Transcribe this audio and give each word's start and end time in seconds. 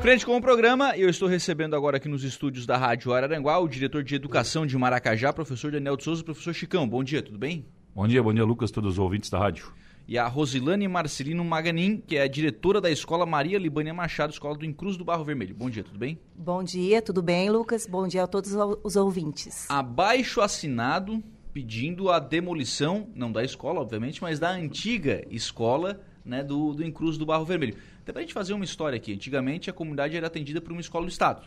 Frente 0.00 0.24
com 0.24 0.34
o 0.34 0.40
programa, 0.40 0.96
eu 0.96 1.10
estou 1.10 1.28
recebendo 1.28 1.76
agora 1.76 1.98
aqui 1.98 2.08
nos 2.08 2.24
estúdios 2.24 2.64
da 2.64 2.78
Rádio 2.78 3.12
Araranguá 3.12 3.58
o 3.58 3.68
diretor 3.68 4.02
de 4.02 4.14
Educação 4.14 4.64
de 4.66 4.74
Maracajá, 4.78 5.30
professor 5.30 5.70
Daniel 5.70 5.94
de 5.94 6.04
Souza, 6.04 6.24
professor 6.24 6.54
Chicão. 6.54 6.88
Bom 6.88 7.04
dia, 7.04 7.22
tudo 7.22 7.38
bem? 7.38 7.66
Bom 7.94 8.08
dia, 8.08 8.22
bom 8.22 8.32
dia, 8.32 8.42
Lucas, 8.42 8.70
todos 8.70 8.92
os 8.92 8.98
ouvintes 8.98 9.28
da 9.28 9.38
rádio. 9.38 9.74
E 10.08 10.16
a 10.16 10.26
Rosilane 10.26 10.88
Marcelino 10.88 11.44
Maganin, 11.44 11.98
que 11.98 12.16
é 12.16 12.22
a 12.22 12.28
diretora 12.28 12.80
da 12.80 12.90
Escola 12.90 13.26
Maria 13.26 13.58
Libânia 13.58 13.92
Machado, 13.92 14.32
Escola 14.32 14.56
do 14.56 14.64
Incruz 14.64 14.96
do 14.96 15.04
Barro 15.04 15.22
Vermelho. 15.22 15.54
Bom 15.54 15.68
dia, 15.68 15.84
tudo 15.84 15.98
bem? 15.98 16.18
Bom 16.34 16.64
dia, 16.64 17.02
tudo 17.02 17.22
bem, 17.22 17.50
Lucas? 17.50 17.86
Bom 17.86 18.08
dia 18.08 18.24
a 18.24 18.26
todos 18.26 18.52
os 18.82 18.96
ouvintes. 18.96 19.68
Abaixo 19.68 20.40
assinado 20.40 21.22
pedindo 21.52 22.08
a 22.08 22.18
demolição, 22.18 23.06
não 23.14 23.30
da 23.30 23.44
escola, 23.44 23.80
obviamente, 23.80 24.22
mas 24.22 24.38
da 24.38 24.50
antiga 24.50 25.22
escola 25.30 26.00
né, 26.30 26.42
do, 26.44 26.72
do 26.72 26.84
Incruz 26.84 27.18
do 27.18 27.26
Barro 27.26 27.44
Vermelho. 27.44 27.74
Até 28.02 28.12
pra 28.12 28.22
gente 28.22 28.32
fazer 28.32 28.52
uma 28.54 28.64
história 28.64 28.96
aqui. 28.96 29.12
Antigamente 29.12 29.68
a 29.68 29.72
comunidade 29.72 30.16
era 30.16 30.26
atendida 30.28 30.60
por 30.60 30.72
uma 30.72 30.80
escola 30.80 31.04
do 31.04 31.10
Estado. 31.10 31.46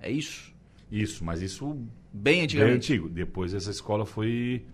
É 0.00 0.10
isso? 0.10 0.52
Isso, 0.90 1.24
mas 1.24 1.42
isso 1.42 1.76
Bem 2.12 2.42
antigamente. 2.42 2.54
bem 2.68 2.76
antigo. 2.76 3.08
Depois 3.08 3.54
essa 3.54 3.70
escola 3.70 4.04
foi. 4.06 4.64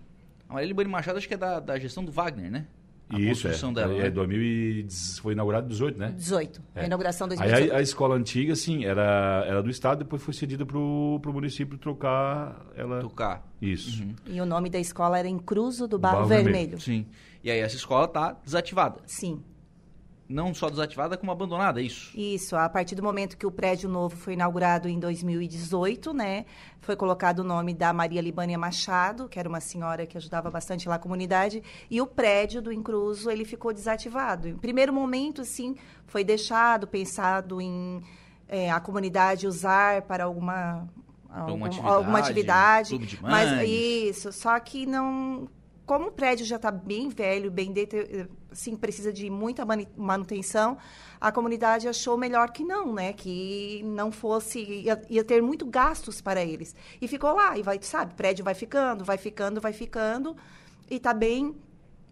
A 0.47 0.53
Maria 0.53 0.67
Libânia 0.67 0.91
Machado 0.91 1.17
acho 1.17 1.27
que 1.27 1.33
é 1.33 1.37
da, 1.37 1.59
da 1.59 1.79
gestão 1.79 2.03
do 2.03 2.11
Wagner, 2.11 2.51
né? 2.51 2.67
A 3.11 3.17
isso, 3.19 3.47
é. 3.47 3.49
construção 3.51 3.73
dela. 3.73 3.93
é, 3.95 4.03
né? 4.03 4.09
2000 4.11 4.41
e 4.41 4.83
dez- 4.83 5.17
foi 5.17 5.33
inaugurado 5.33 5.65
em 5.65 5.69
18, 5.69 5.97
né? 5.99 6.11
18, 6.15 6.61
É. 6.75 6.81
a 6.81 6.85
inauguração 6.85 7.25
Aí 7.25 7.37
2018. 7.37 7.73
a, 7.73 7.77
a 7.77 7.81
escola 7.81 8.15
antiga, 8.15 8.55
sim, 8.55 8.85
era, 8.85 9.43
era 9.47 9.63
do 9.63 9.69
Estado, 9.69 9.99
depois 10.03 10.21
foi 10.21 10.31
cedida 10.33 10.63
pro, 10.65 11.17
pro 11.21 11.33
município 11.33 11.75
trocar 11.77 12.67
ela. 12.75 12.99
Tocar. 12.99 13.47
Isso. 13.61 14.03
E 14.27 14.39
o 14.39 14.45
nome 14.45 14.69
da 14.69 14.77
escola 14.79 15.17
era 15.17 15.27
Encruzo 15.27 15.87
do 15.87 15.97
Barro, 15.97 16.17
Barro 16.17 16.27
Vermelho. 16.27 16.53
Vermelho. 16.77 16.81
Sim. 16.81 17.05
E 17.43 17.49
aí 17.49 17.59
essa 17.59 17.75
escola 17.75 18.07
tá 18.07 18.33
desativada. 18.43 19.01
Sim, 19.05 19.43
Não 20.27 20.53
só 20.53 20.69
desativada, 20.69 21.17
como 21.17 21.31
abandonada, 21.31 21.81
é 21.81 21.85
isso? 21.85 22.11
isso. 22.15 22.55
A 22.55 22.69
partir 22.69 22.93
do 22.93 23.01
momento 23.01 23.35
que 23.37 23.47
o 23.47 23.51
prédio 23.51 23.89
novo 23.89 24.15
foi 24.15 24.33
inaugurado 24.33 24.87
em 24.87 24.99
2018, 24.99 26.13
né, 26.13 26.45
foi 26.81 26.95
colocado 26.95 27.39
o 27.39 27.43
nome 27.43 27.73
da 27.73 27.91
Maria 27.93 28.21
Libânia 28.21 28.57
Machado, 28.57 29.27
que 29.27 29.39
era 29.39 29.49
uma 29.49 29.59
senhora 29.59 30.05
que 30.05 30.17
ajudava 30.17 30.51
bastante 30.51 30.87
lá 30.87 30.95
a 30.95 30.99
comunidade, 30.99 31.63
e 31.89 31.99
o 31.99 32.05
prédio 32.05 32.61
do 32.61 32.71
Encruzo, 32.71 33.31
ele 33.31 33.43
ficou 33.45 33.73
desativado. 33.73 34.47
Em 34.47 34.55
primeiro 34.55 34.93
momento, 34.93 35.43
sim, 35.43 35.75
foi 36.05 36.23
deixado, 36.23 36.85
pensado 36.85 37.59
em 37.59 37.99
eh, 38.47 38.69
a 38.69 38.79
comunidade 38.79 39.47
usar 39.47 40.03
para 40.03 40.25
alguma... 40.25 40.87
alguma 41.27 41.65
algum- 41.67 42.15
atividade, 42.17 42.93
alguma 42.93 42.99
atividade 42.99 43.19
mas 43.21 43.67
isso, 43.67 44.31
só 44.31 44.59
que 44.59 44.85
não 44.85 45.47
como 45.89 46.09
o 46.09 46.11
prédio 46.11 46.45
já 46.45 46.57
está 46.57 46.69
bem 46.69 47.09
velho, 47.09 47.49
bem 47.49 47.73
assim, 48.51 48.75
precisa 48.75 49.11
de 49.11 49.27
muita 49.27 49.65
manutenção, 49.97 50.77
a 51.19 51.31
comunidade 51.31 51.87
achou 51.87 52.15
melhor 52.15 52.51
que 52.51 52.63
não, 52.63 52.93
né? 52.93 53.11
Que 53.11 53.81
não 53.83 54.11
fosse, 54.11 54.59
ia, 54.59 55.01
ia 55.09 55.23
ter 55.23 55.41
muito 55.41 55.65
gastos 55.65 56.21
para 56.21 56.45
eles. 56.45 56.75
E 57.01 57.07
ficou 57.07 57.33
lá, 57.33 57.57
e 57.57 57.63
vai, 57.63 57.79
sabe, 57.81 58.13
prédio 58.13 58.45
vai 58.45 58.53
ficando, 58.53 59.03
vai 59.03 59.17
ficando, 59.17 59.59
vai 59.59 59.73
ficando, 59.73 60.37
e 60.91 60.97
está 60.97 61.11
bem 61.11 61.55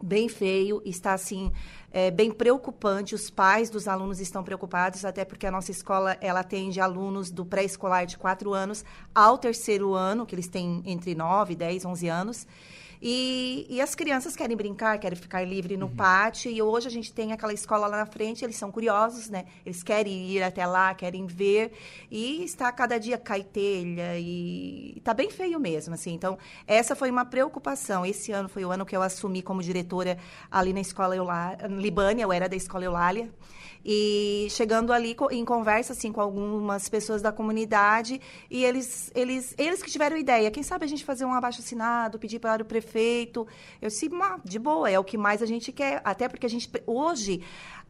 bem 0.02 0.28
feio, 0.28 0.82
está 0.84 1.14
assim 1.14 1.52
é, 1.92 2.10
bem 2.10 2.32
preocupante. 2.32 3.14
Os 3.14 3.30
pais 3.30 3.70
dos 3.70 3.88
alunos 3.88 4.20
estão 4.20 4.44
preocupados, 4.44 5.06
até 5.06 5.24
porque 5.24 5.46
a 5.46 5.52
nossa 5.52 5.70
escola 5.70 6.18
ela 6.20 6.40
atende 6.40 6.80
alunos 6.80 7.30
do 7.30 7.46
pré-escolar 7.46 8.08
de 8.08 8.18
4 8.18 8.56
anos 8.56 8.84
ao 9.14 9.38
terceiro 9.38 9.94
ano, 9.94 10.26
que 10.26 10.34
eles 10.34 10.48
têm 10.48 10.82
entre 10.84 11.14
9, 11.14 11.56
10, 11.56 11.86
11 11.86 12.08
anos. 12.08 12.48
E, 13.02 13.66
e 13.70 13.82
as 13.82 13.94
crianças 13.96 14.36
querem 14.36 14.56
brincar, 14.56 14.98
querem 15.00 15.18
ficar 15.18 15.44
livre 15.44 15.78
no 15.78 15.90
pátio. 15.90 16.52
E 16.52 16.62
hoje 16.62 16.88
a 16.88 16.92
gente 16.92 17.14
tem 17.14 17.32
aquela 17.32 17.54
escola 17.54 17.88
lá 17.88 17.98
na 17.98 18.06
frente, 18.06 18.44
eles 18.44 18.56
são 18.56 18.72
curiosos, 18.72 19.30
né? 19.30 19.46
Eles 19.66 19.84
querem 19.84 20.30
ir 20.30 20.42
até 20.44 20.66
lá, 20.66 20.94
querem 20.96 21.26
ver. 21.28 21.72
E 22.10 22.44
está 22.44 22.72
cada 22.72 22.98
dia 22.98 23.18
cai 23.18 23.44
telha 23.44 24.18
e 24.18 24.96
está 24.98 25.14
bem 25.14 25.30
feio 25.30 25.60
mesmo, 25.60 25.94
assim. 25.94 26.14
Então, 26.14 26.38
essa 26.66 26.96
foi 26.96 27.10
uma 27.12 27.26
preocupação. 27.26 28.06
Esse 28.06 28.32
ano 28.32 28.50
foi 28.50 28.66
o 28.66 28.72
ano 28.72 28.86
que 28.86 28.96
eu 28.96 29.02
assumi 29.02 29.42
como 29.42 29.62
diretora 29.62 30.18
ali 30.50 30.74
na 30.74 30.82
escola 30.82 31.16
Eulá- 31.16 31.58
Libânia, 31.70 32.24
eu 32.24 32.32
era 32.34 32.50
da 32.50 32.56
escola 32.56 32.84
Eulália. 32.86 33.30
E 33.86 34.48
chegando 34.50 34.92
ali 34.92 35.16
em 35.32 35.46
conversa 35.46 35.94
assim 35.94 36.12
com 36.12 36.20
algumas 36.20 36.90
pessoas 36.90 37.22
da 37.22 37.32
comunidade 37.32 38.20
e 38.50 38.66
eles 38.66 39.12
eles 39.16 39.56
eles 39.58 39.82
que 39.82 39.90
tiveram 39.90 40.18
ideia, 40.18 40.52
quem 40.52 40.62
sabe 40.64 40.84
a 40.84 40.88
gente 40.88 41.06
fazer 41.06 41.24
um 41.24 41.34
abaixo 41.34 41.62
assinado, 41.62 42.20
pedir 42.20 42.40
para 42.40 42.64
o 42.64 42.66
prefeito. 42.66 42.87
Eu 43.82 43.90
disse, 43.90 44.10
"Ma, 44.10 44.40
de 44.44 44.58
boa, 44.58 44.90
é 44.90 44.98
o 44.98 45.04
que 45.04 45.18
mais 45.18 45.42
a 45.42 45.46
gente 45.46 45.72
quer, 45.72 46.02
até 46.04 46.28
porque 46.28 46.46
a 46.46 46.50
gente 46.50 46.70
hoje 46.86 47.42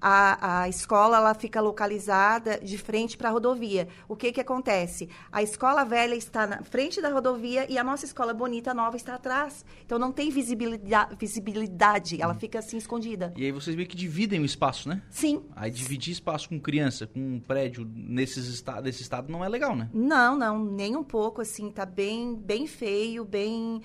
a, 0.01 0.61
a 0.61 0.69
escola 0.69 1.17
ela 1.17 1.33
fica 1.33 1.59
localizada 1.59 2.59
de 2.59 2.77
frente 2.77 3.17
para 3.17 3.29
a 3.29 3.31
rodovia. 3.31 3.87
O 4.07 4.15
que 4.15 4.31
que 4.31 4.41
acontece? 4.41 5.09
A 5.31 5.41
escola 5.41 5.83
velha 5.83 6.15
está 6.15 6.45
na 6.45 6.63
frente 6.63 7.01
da 7.01 7.09
rodovia 7.09 7.69
e 7.69 7.77
a 7.77 7.83
nossa 7.83 8.05
escola 8.05 8.33
bonita 8.33 8.73
nova 8.73 8.95
está 8.95 9.15
atrás. 9.15 9.65
Então 9.85 9.97
não 9.97 10.11
tem 10.11 10.29
visibilidade, 10.29 11.15
visibilidade 11.19 12.21
ela 12.21 12.33
fica 12.33 12.59
assim 12.59 12.77
escondida. 12.77 13.33
E 13.35 13.45
aí 13.45 13.51
vocês 13.51 13.75
meio 13.75 13.87
que 13.87 13.95
dividem 13.95 14.39
o 14.39 14.45
espaço, 14.45 14.87
né? 14.87 15.01
Sim, 15.09 15.43
Aí 15.55 15.71
dividir 15.71 16.13
espaço 16.13 16.49
com 16.49 16.59
criança, 16.59 17.07
com 17.07 17.19
um 17.19 17.39
prédio 17.39 17.89
nesses 17.93 18.53
esta 18.53 18.81
nesse 18.81 19.01
estado 19.01 19.31
não 19.31 19.43
é 19.43 19.49
legal, 19.49 19.75
né? 19.75 19.89
Não, 19.93 20.35
não, 20.35 20.63
nem 20.63 20.95
um 20.95 21.03
pouco, 21.03 21.41
assim, 21.41 21.71
tá 21.71 21.85
bem, 21.85 22.35
bem 22.35 22.67
feio, 22.67 23.25
bem... 23.25 23.81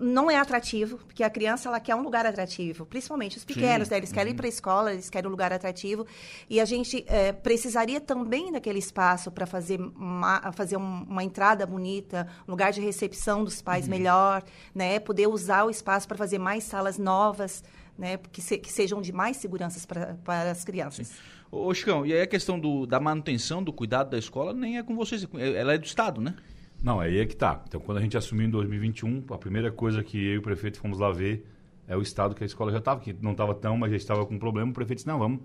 Não 0.00 0.30
é 0.30 0.36
atrativo, 0.38 0.98
porque 0.98 1.24
a 1.24 1.30
criança, 1.30 1.68
ela 1.68 1.80
quer 1.80 1.94
um 1.96 2.02
lugar 2.02 2.24
atrativo, 2.24 2.86
principalmente 2.86 3.36
os 3.36 3.44
pequenos, 3.44 3.88
Sim, 3.88 3.94
né? 3.94 3.98
Eles 3.98 4.12
querem 4.12 4.28
uhum. 4.30 4.34
ir 4.34 4.36
para 4.36 4.46
a 4.46 4.48
escola, 4.48 4.92
eles 4.92 5.10
querem 5.10 5.26
um 5.26 5.30
lugar 5.30 5.52
atrativo, 5.52 6.06
e 6.48 6.60
a 6.60 6.64
gente 6.64 7.04
eh, 7.08 7.32
precisaria 7.32 8.00
também 8.00 8.52
daquele 8.52 8.78
espaço 8.78 9.30
para 9.30 9.44
fazer, 9.44 9.80
uma, 9.80 10.52
fazer 10.52 10.76
um- 10.76 11.02
uma 11.08 11.24
entrada 11.24 11.66
bonita, 11.66 12.28
um 12.46 12.52
lugar 12.52 12.72
de 12.72 12.80
recepção 12.80 13.42
dos 13.42 13.58
Uhum. 13.58 13.64
pais 13.64 13.88
melhor, 13.88 14.44
né? 14.74 15.00
Poder 15.00 15.26
usar 15.26 15.64
o 15.64 15.70
espaço 15.70 16.06
para 16.06 16.16
fazer 16.16 16.38
mais 16.38 16.62
salas 16.62 16.96
novas, 16.96 17.64
né? 17.98 18.18
Que, 18.30 18.40
se- 18.40 18.58
que 18.58 18.72
sejam 18.72 19.02
de 19.02 19.12
mais 19.12 19.36
seguranças 19.36 19.84
para 19.84 20.50
as 20.50 20.64
crianças. 20.64 21.12
Ô, 21.50 21.72
Chicão, 21.74 22.04
e 22.06 22.12
aí 22.12 22.20
a 22.22 22.26
questão 22.26 22.58
do, 22.60 22.86
da 22.86 23.00
manutenção, 23.00 23.62
do 23.62 23.72
cuidado 23.72 24.10
da 24.10 24.18
escola, 24.18 24.52
nem 24.52 24.78
é 24.78 24.82
com 24.82 24.94
vocês, 24.94 25.24
é 25.24 25.26
com- 25.26 25.38
ela 25.38 25.74
é 25.74 25.78
do 25.78 25.84
Estado, 25.86 26.20
né? 26.20 26.34
Não, 26.82 27.00
aí 27.00 27.18
é 27.18 27.26
que 27.26 27.34
tá. 27.36 27.62
Então, 27.66 27.80
quando 27.80 27.98
a 27.98 28.00
gente 28.00 28.16
assumiu 28.16 28.46
em 28.46 28.50
2021, 28.50 29.24
a 29.30 29.38
primeira 29.38 29.70
coisa 29.72 30.02
que 30.02 30.18
eu 30.18 30.34
e 30.34 30.38
o 30.38 30.42
prefeito 30.42 30.78
fomos 30.78 30.98
lá 30.98 31.10
ver 31.10 31.44
é 31.88 31.96
o 31.96 32.02
estado 32.02 32.34
que 32.34 32.42
a 32.42 32.46
escola 32.46 32.70
já 32.70 32.78
estava, 32.78 33.00
que 33.00 33.12
não 33.20 33.32
estava 33.32 33.54
tão, 33.54 33.76
mas 33.76 33.90
já 33.90 33.96
estava 33.96 34.24
com 34.26 34.38
problema. 34.38 34.70
O 34.70 34.74
prefeito 34.74 34.98
disse: 34.98 35.06
não, 35.08 35.18
vamos, 35.18 35.40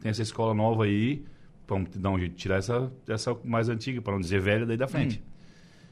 tem 0.00 0.10
essa 0.10 0.22
escola 0.22 0.54
nova 0.54 0.84
aí, 0.84 1.24
vamos 1.66 1.90
dar 1.96 2.10
um 2.10 2.18
jeito 2.18 2.32
de 2.32 2.38
tirar 2.38 2.56
essa, 2.58 2.92
essa 3.08 3.36
mais 3.44 3.68
antiga, 3.68 4.00
para 4.02 4.12
não 4.12 4.20
dizer 4.20 4.40
velha, 4.40 4.66
daí 4.66 4.76
da 4.76 4.86
frente. 4.88 5.22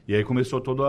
E 0.07 0.13
aí 0.13 0.23
começou 0.23 0.59
todas 0.61 0.85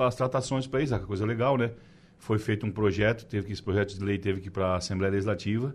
as 0.00 0.14
tratações 0.14 0.66
para 0.66 0.80
isso, 0.80 0.96
que 0.98 1.04
coisa 1.06 1.26
legal, 1.26 1.56
né? 1.58 1.72
Foi 2.18 2.38
feito 2.38 2.64
um 2.64 2.70
projeto, 2.70 3.26
teve 3.26 3.46
que 3.46 3.52
esse 3.52 3.62
projeto 3.62 3.98
de 3.98 4.04
lei 4.04 4.18
teve 4.18 4.40
que 4.40 4.46
ir 4.48 4.50
para 4.50 4.68
a 4.68 4.76
Assembleia 4.76 5.10
Legislativa. 5.10 5.74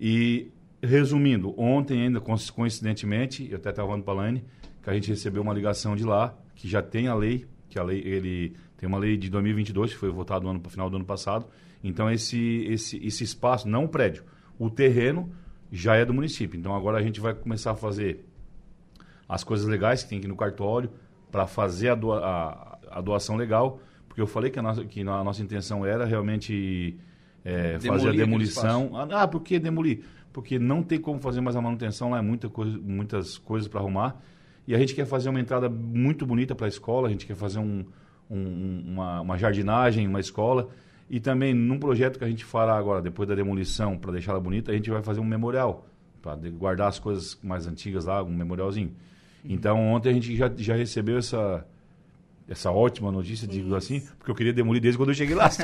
E, 0.00 0.50
resumindo, 0.80 1.52
ontem 1.60 2.02
ainda, 2.02 2.20
coinc- 2.20 2.50
coincidentemente, 2.52 3.48
eu 3.50 3.56
até 3.56 3.70
estava 3.70 3.88
falando 3.88 4.04
para 4.04 4.14
a 4.14 4.40
que 4.88 4.98
a 4.98 5.00
gente 5.00 5.10
recebeu 5.10 5.42
uma 5.42 5.52
ligação 5.54 5.94
de 5.96 6.04
lá, 6.04 6.34
que 6.54 6.68
já 6.68 6.80
tem 6.82 7.08
a 7.08 7.14
lei, 7.14 7.46
que 7.68 7.78
a 7.78 7.82
lei, 7.82 8.00
ele 8.04 8.54
tem 8.76 8.88
uma 8.88 8.98
lei 8.98 9.16
de 9.16 9.28
2022, 9.30 9.92
que 9.92 9.98
foi 9.98 10.10
votada 10.10 10.44
no 10.44 10.50
ano, 10.50 10.60
no 10.62 10.70
final 10.70 10.88
do 10.88 10.96
ano 10.96 11.04
passado. 11.04 11.46
Então, 11.82 12.10
esse, 12.10 12.64
esse, 12.68 12.96
esse 13.06 13.22
espaço, 13.24 13.68
não 13.68 13.84
o 13.84 13.88
prédio, 13.88 14.24
o 14.58 14.68
terreno 14.70 15.30
já 15.70 15.94
é 15.96 16.04
do 16.04 16.14
município. 16.14 16.58
Então, 16.58 16.74
agora 16.74 16.98
a 16.98 17.02
gente 17.02 17.20
vai 17.20 17.34
começar 17.34 17.72
a 17.72 17.76
fazer 17.76 18.24
as 19.28 19.44
coisas 19.44 19.66
legais 19.66 20.02
que 20.02 20.08
tem 20.08 20.18
aqui 20.18 20.28
no 20.28 20.36
cartório 20.36 20.90
para 21.30 21.46
fazer 21.46 21.90
a, 21.90 21.94
doa- 21.94 22.24
a- 22.24 22.78
a 22.90 23.00
doação 23.00 23.36
legal, 23.36 23.80
porque 24.08 24.20
eu 24.22 24.26
falei 24.26 24.50
que 24.50 24.58
a 24.58 24.62
nossa, 24.62 24.84
que 24.84 25.00
a 25.02 25.04
nossa 25.22 25.42
intenção 25.42 25.84
era 25.84 26.04
realmente 26.06 26.96
é, 27.44 27.78
fazer 27.92 28.08
a 28.08 28.12
demolição. 28.26 28.90
Ah, 29.12 29.28
por 29.28 29.42
que 29.42 29.58
demolir? 29.58 30.00
Porque 30.32 30.58
não 30.58 30.82
tem 30.82 30.98
como 31.00 31.20
fazer 31.20 31.40
mais 31.40 31.56
a 31.56 31.60
manutenção 31.60 32.10
lá, 32.10 32.18
é 32.18 32.22
muita 32.22 32.48
coisa, 32.48 32.78
muitas 32.78 33.36
coisas 33.38 33.68
para 33.68 33.80
arrumar. 33.80 34.20
E 34.68 34.74
a 34.74 34.78
gente 34.78 34.94
quer 34.94 35.06
fazer 35.06 35.30
uma 35.30 35.40
entrada 35.40 35.66
muito 35.70 36.26
bonita 36.26 36.54
para 36.54 36.66
a 36.66 36.68
escola, 36.68 37.08
a 37.08 37.10
gente 37.10 37.24
quer 37.26 37.34
fazer 37.34 37.58
um, 37.58 37.86
um- 38.30 38.84
uma, 38.86 39.22
uma 39.22 39.38
jardinagem, 39.38 40.06
uma 40.06 40.20
escola. 40.20 40.68
E 41.08 41.18
também, 41.18 41.54
num 41.54 41.78
projeto 41.78 42.18
que 42.18 42.24
a 42.26 42.28
gente 42.28 42.44
fará 42.44 42.76
agora, 42.76 43.00
depois 43.00 43.26
da 43.26 43.34
demolição, 43.34 43.96
para 43.96 44.12
deixar 44.12 44.32
ela 44.32 44.40
bonita, 44.40 44.70
a 44.70 44.74
gente 44.74 44.90
vai 44.90 45.02
fazer 45.02 45.20
um 45.20 45.24
memorial, 45.24 45.86
para 46.20 46.36
guardar 46.50 46.88
as 46.88 46.98
coisas 46.98 47.38
mais 47.42 47.66
antigas 47.66 48.04
lá, 48.04 48.22
um 48.22 48.28
memorialzinho. 48.30 48.92
Então, 49.42 49.80
ontem 49.86 50.10
a 50.10 50.12
gente 50.12 50.36
já, 50.36 50.52
já 50.54 50.74
recebeu 50.74 51.16
essa, 51.16 51.66
essa 52.46 52.70
ótima 52.70 53.10
notícia, 53.10 53.48
digo 53.48 53.74
assim, 53.74 54.02
porque 54.18 54.30
eu 54.30 54.34
queria 54.34 54.52
demolir 54.52 54.82
desde 54.82 54.98
quando 54.98 55.08
eu 55.10 55.14
cheguei 55.14 55.34
lá. 55.34 55.46
Assim, 55.48 55.62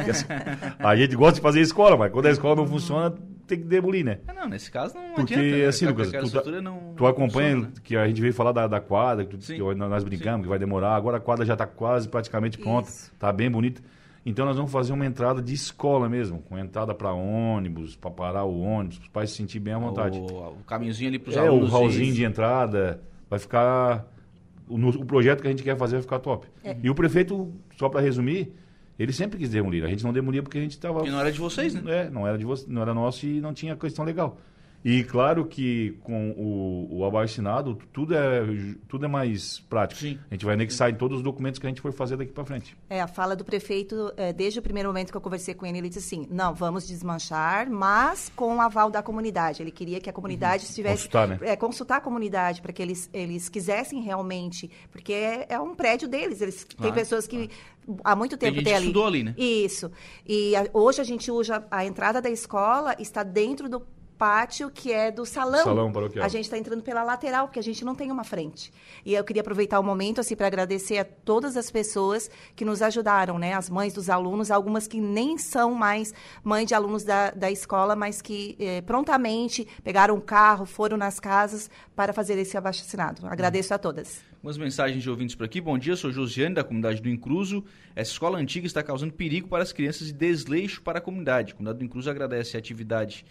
a 0.78 0.96
gente 0.96 1.14
gosta 1.14 1.34
de 1.34 1.40
fazer 1.42 1.60
escola, 1.60 1.94
mas 1.98 2.10
quando 2.10 2.24
a 2.24 2.30
escola 2.30 2.56
não 2.56 2.66
funciona, 2.66 3.12
tem 3.46 3.58
que 3.58 3.64
demolir, 3.64 4.04
né? 4.04 4.18
Ah, 4.26 4.32
não, 4.32 4.48
nesse 4.48 4.70
caso 4.70 4.94
não 4.94 5.14
Porque, 5.14 5.34
adianta. 5.34 5.56
né? 5.58 5.66
assim, 5.66 5.84
Aquela- 5.86 6.04
Lucas, 6.04 6.08
tu 6.08 6.12
tá- 6.20 6.26
estrutura 6.26 6.62
não 6.62 6.94
Tu 6.96 7.06
acompanha 7.06 7.50
funciona, 7.56 7.66
né? 7.74 7.80
que 7.82 7.96
a 7.96 8.06
gente 8.08 8.20
veio 8.20 8.32
falar 8.34 8.52
da, 8.52 8.66
da 8.66 8.80
quadra, 8.80 9.24
que, 9.24 9.36
tu- 9.36 9.44
Sim. 9.44 9.56
que 9.56 9.74
nós 9.74 10.04
brincamos, 10.04 10.42
que 10.42 10.48
vai 10.48 10.58
demorar. 10.58 10.94
Agora 10.96 11.16
a 11.18 11.20
quadra 11.20 11.44
já 11.44 11.52
está 11.54 11.66
quase 11.66 12.08
praticamente 12.08 12.58
pronta, 12.58 12.88
está 12.88 13.32
bem 13.32 13.50
bonita. 13.50 13.82
Então 14.26 14.46
nós 14.46 14.56
vamos 14.56 14.72
fazer 14.72 14.92
uma 14.94 15.04
entrada 15.04 15.42
de 15.42 15.52
escola 15.52 16.08
mesmo, 16.08 16.38
com 16.38 16.58
entrada 16.58 16.94
para 16.94 17.12
ônibus, 17.12 17.94
para 17.94 18.10
parar 18.10 18.44
o 18.44 18.58
ônibus, 18.58 18.96
para 18.98 19.04
os 19.04 19.10
pais 19.10 19.30
se 19.30 19.36
sentir 19.36 19.60
bem 19.60 19.74
à 19.74 19.78
vontade. 19.78 20.18
O, 20.18 20.24
o 20.24 20.64
caminhozinho 20.66 21.08
ali 21.10 21.18
para 21.18 21.30
os 21.30 21.36
é, 21.36 21.40
alunos. 21.40 21.68
o 21.70 21.72
hallzinho 21.76 22.14
de 22.14 22.24
entrada, 22.24 23.02
vai 23.28 23.38
ficar... 23.38 24.06
O, 24.66 24.76
o 24.76 25.04
projeto 25.04 25.42
que 25.42 25.46
a 25.46 25.50
gente 25.50 25.62
quer 25.62 25.76
fazer 25.76 25.96
vai 25.96 26.02
ficar 26.02 26.18
top. 26.20 26.46
É. 26.64 26.74
E 26.82 26.88
o 26.88 26.94
prefeito, 26.94 27.52
só 27.76 27.90
para 27.90 28.00
resumir, 28.00 28.54
ele 28.98 29.12
sempre 29.12 29.38
quis 29.38 29.50
demolir. 29.50 29.84
A 29.84 29.88
gente 29.88 30.04
não 30.04 30.12
demolia 30.12 30.42
porque 30.42 30.58
a 30.58 30.60
gente 30.60 30.72
estava... 30.72 31.02
Que 31.02 31.10
não 31.10 31.20
era 31.20 31.32
de 31.32 31.38
vocês, 31.38 31.74
né? 31.74 31.82
É, 32.06 32.10
não 32.10 32.26
era, 32.26 32.38
de 32.38 32.44
não 32.68 32.82
era 32.82 32.94
nosso 32.94 33.26
e 33.26 33.40
não 33.40 33.52
tinha 33.52 33.74
questão 33.76 34.04
legal. 34.04 34.38
E 34.84 35.02
claro 35.02 35.46
que 35.46 35.92
com 36.02 36.30
o, 36.32 36.98
o 36.98 37.04
abaixo-assinado, 37.06 37.78
tudo 37.90 38.14
é, 38.14 38.42
tudo 38.86 39.06
é 39.06 39.08
mais 39.08 39.58
prático. 39.60 40.02
Sim. 40.02 40.18
A 40.30 40.34
gente 40.34 40.44
vai 40.44 40.52
anexar 40.54 40.90
em 40.90 40.94
todos 40.94 41.18
os 41.18 41.24
documentos 41.24 41.58
que 41.58 41.66
a 41.66 41.70
gente 41.70 41.80
for 41.80 41.90
fazer 41.92 42.18
daqui 42.18 42.32
para 42.32 42.44
frente. 42.44 42.76
É, 42.90 43.00
a 43.00 43.06
fala 43.06 43.34
do 43.34 43.44
prefeito, 43.44 44.12
é, 44.16 44.30
desde 44.32 44.58
o 44.58 44.62
primeiro 44.62 44.90
momento 44.90 45.10
que 45.10 45.16
eu 45.16 45.20
conversei 45.22 45.54
com 45.54 45.64
ele, 45.64 45.78
ele 45.78 45.88
disse 45.88 46.00
assim, 46.14 46.28
não, 46.30 46.52
vamos 46.54 46.86
desmanchar, 46.86 47.70
mas 47.70 48.30
com 48.36 48.56
o 48.56 48.60
aval 48.60 48.90
da 48.90 49.02
comunidade. 49.02 49.62
Ele 49.62 49.70
queria 49.70 50.00
que 50.00 50.10
a 50.10 50.12
comunidade 50.12 50.64
estivesse... 50.64 51.08
Consultar, 51.08 51.28
né? 51.28 51.38
É, 51.40 51.56
consultar 51.56 51.96
a 51.96 52.00
comunidade, 52.02 52.60
para 52.60 52.72
que 52.72 52.82
eles, 52.82 53.08
eles 53.12 53.48
quisessem 53.48 54.02
realmente, 54.02 54.70
porque 54.92 55.14
é, 55.14 55.46
é 55.48 55.58
um 55.60 55.74
prédio 55.74 56.06
deles, 56.08 56.42
eles 56.42 56.62
tem 56.62 56.92
pessoas 56.92 57.26
que 57.26 57.48
há 58.02 58.14
muito 58.14 58.36
Tem 58.36 58.50
tempo 58.52 58.62
tem 58.64 58.74
ali. 58.74 58.84
estudou 58.86 59.06
ali, 59.06 59.22
né? 59.24 59.34
Isso. 59.38 59.90
E 60.26 60.54
a- 60.56 60.68
hoje 60.74 61.00
a 61.00 61.04
gente 61.04 61.30
usa 61.30 61.66
a 61.70 61.84
entrada 61.86 62.20
da 62.20 62.28
escola, 62.28 62.94
está 62.98 63.22
dentro 63.22 63.68
do 63.68 63.80
pátio 64.18 64.70
que 64.70 64.92
é 64.92 65.10
do 65.10 65.26
salão. 65.26 65.64
Salão 65.64 65.92
paroquial. 65.92 66.24
A 66.24 66.28
gente 66.28 66.44
está 66.44 66.56
entrando 66.56 66.82
pela 66.82 67.02
lateral, 67.02 67.46
porque 67.46 67.58
a 67.58 67.62
gente 67.62 67.84
não 67.84 67.94
tem 67.94 68.10
uma 68.10 68.24
frente. 68.24 68.72
E 69.04 69.14
eu 69.14 69.24
queria 69.24 69.40
aproveitar 69.40 69.78
o 69.78 69.82
momento 69.82 70.20
assim 70.20 70.36
para 70.36 70.46
agradecer 70.46 70.98
a 70.98 71.04
todas 71.04 71.56
as 71.56 71.70
pessoas 71.70 72.30
que 72.54 72.64
nos 72.64 72.82
ajudaram, 72.82 73.38
né? 73.38 73.54
As 73.54 73.68
mães 73.68 73.92
dos 73.92 74.08
alunos, 74.08 74.50
algumas 74.50 74.86
que 74.86 75.00
nem 75.00 75.36
são 75.38 75.74
mais 75.74 76.14
mães 76.42 76.66
de 76.66 76.74
alunos 76.74 77.04
da, 77.04 77.30
da 77.30 77.50
escola, 77.50 77.96
mas 77.96 78.22
que 78.22 78.56
eh, 78.58 78.80
prontamente 78.82 79.66
pegaram 79.82 80.16
o 80.16 80.20
carro, 80.20 80.66
foram 80.66 80.96
nas 80.96 81.18
casas 81.20 81.70
para 81.94 82.12
fazer 82.12 82.38
esse 82.38 82.56
abaixo-assinado. 82.56 83.26
Agradeço 83.26 83.74
a 83.74 83.78
todas. 83.78 84.22
Umas 84.42 84.58
mensagens 84.58 85.02
de 85.02 85.08
ouvintes 85.08 85.34
por 85.34 85.44
aqui. 85.44 85.58
Bom 85.58 85.78
dia, 85.78 85.96
sou 85.96 86.12
Josiane, 86.12 86.54
da 86.54 86.62
comunidade 86.62 87.00
do 87.00 87.08
Incruso. 87.08 87.64
Essa 87.96 88.10
escola 88.10 88.38
antiga 88.38 88.66
está 88.66 88.82
causando 88.82 89.12
perigo 89.14 89.48
para 89.48 89.62
as 89.62 89.72
crianças 89.72 90.10
e 90.10 90.12
desleixo 90.12 90.82
para 90.82 90.98
a 90.98 91.00
comunidade. 91.00 91.52
A 91.52 91.56
comunidade 91.56 91.78
do 91.78 91.84
Incruso 91.86 92.10
agradece 92.10 92.54
a 92.54 92.58
atividade 92.58 93.24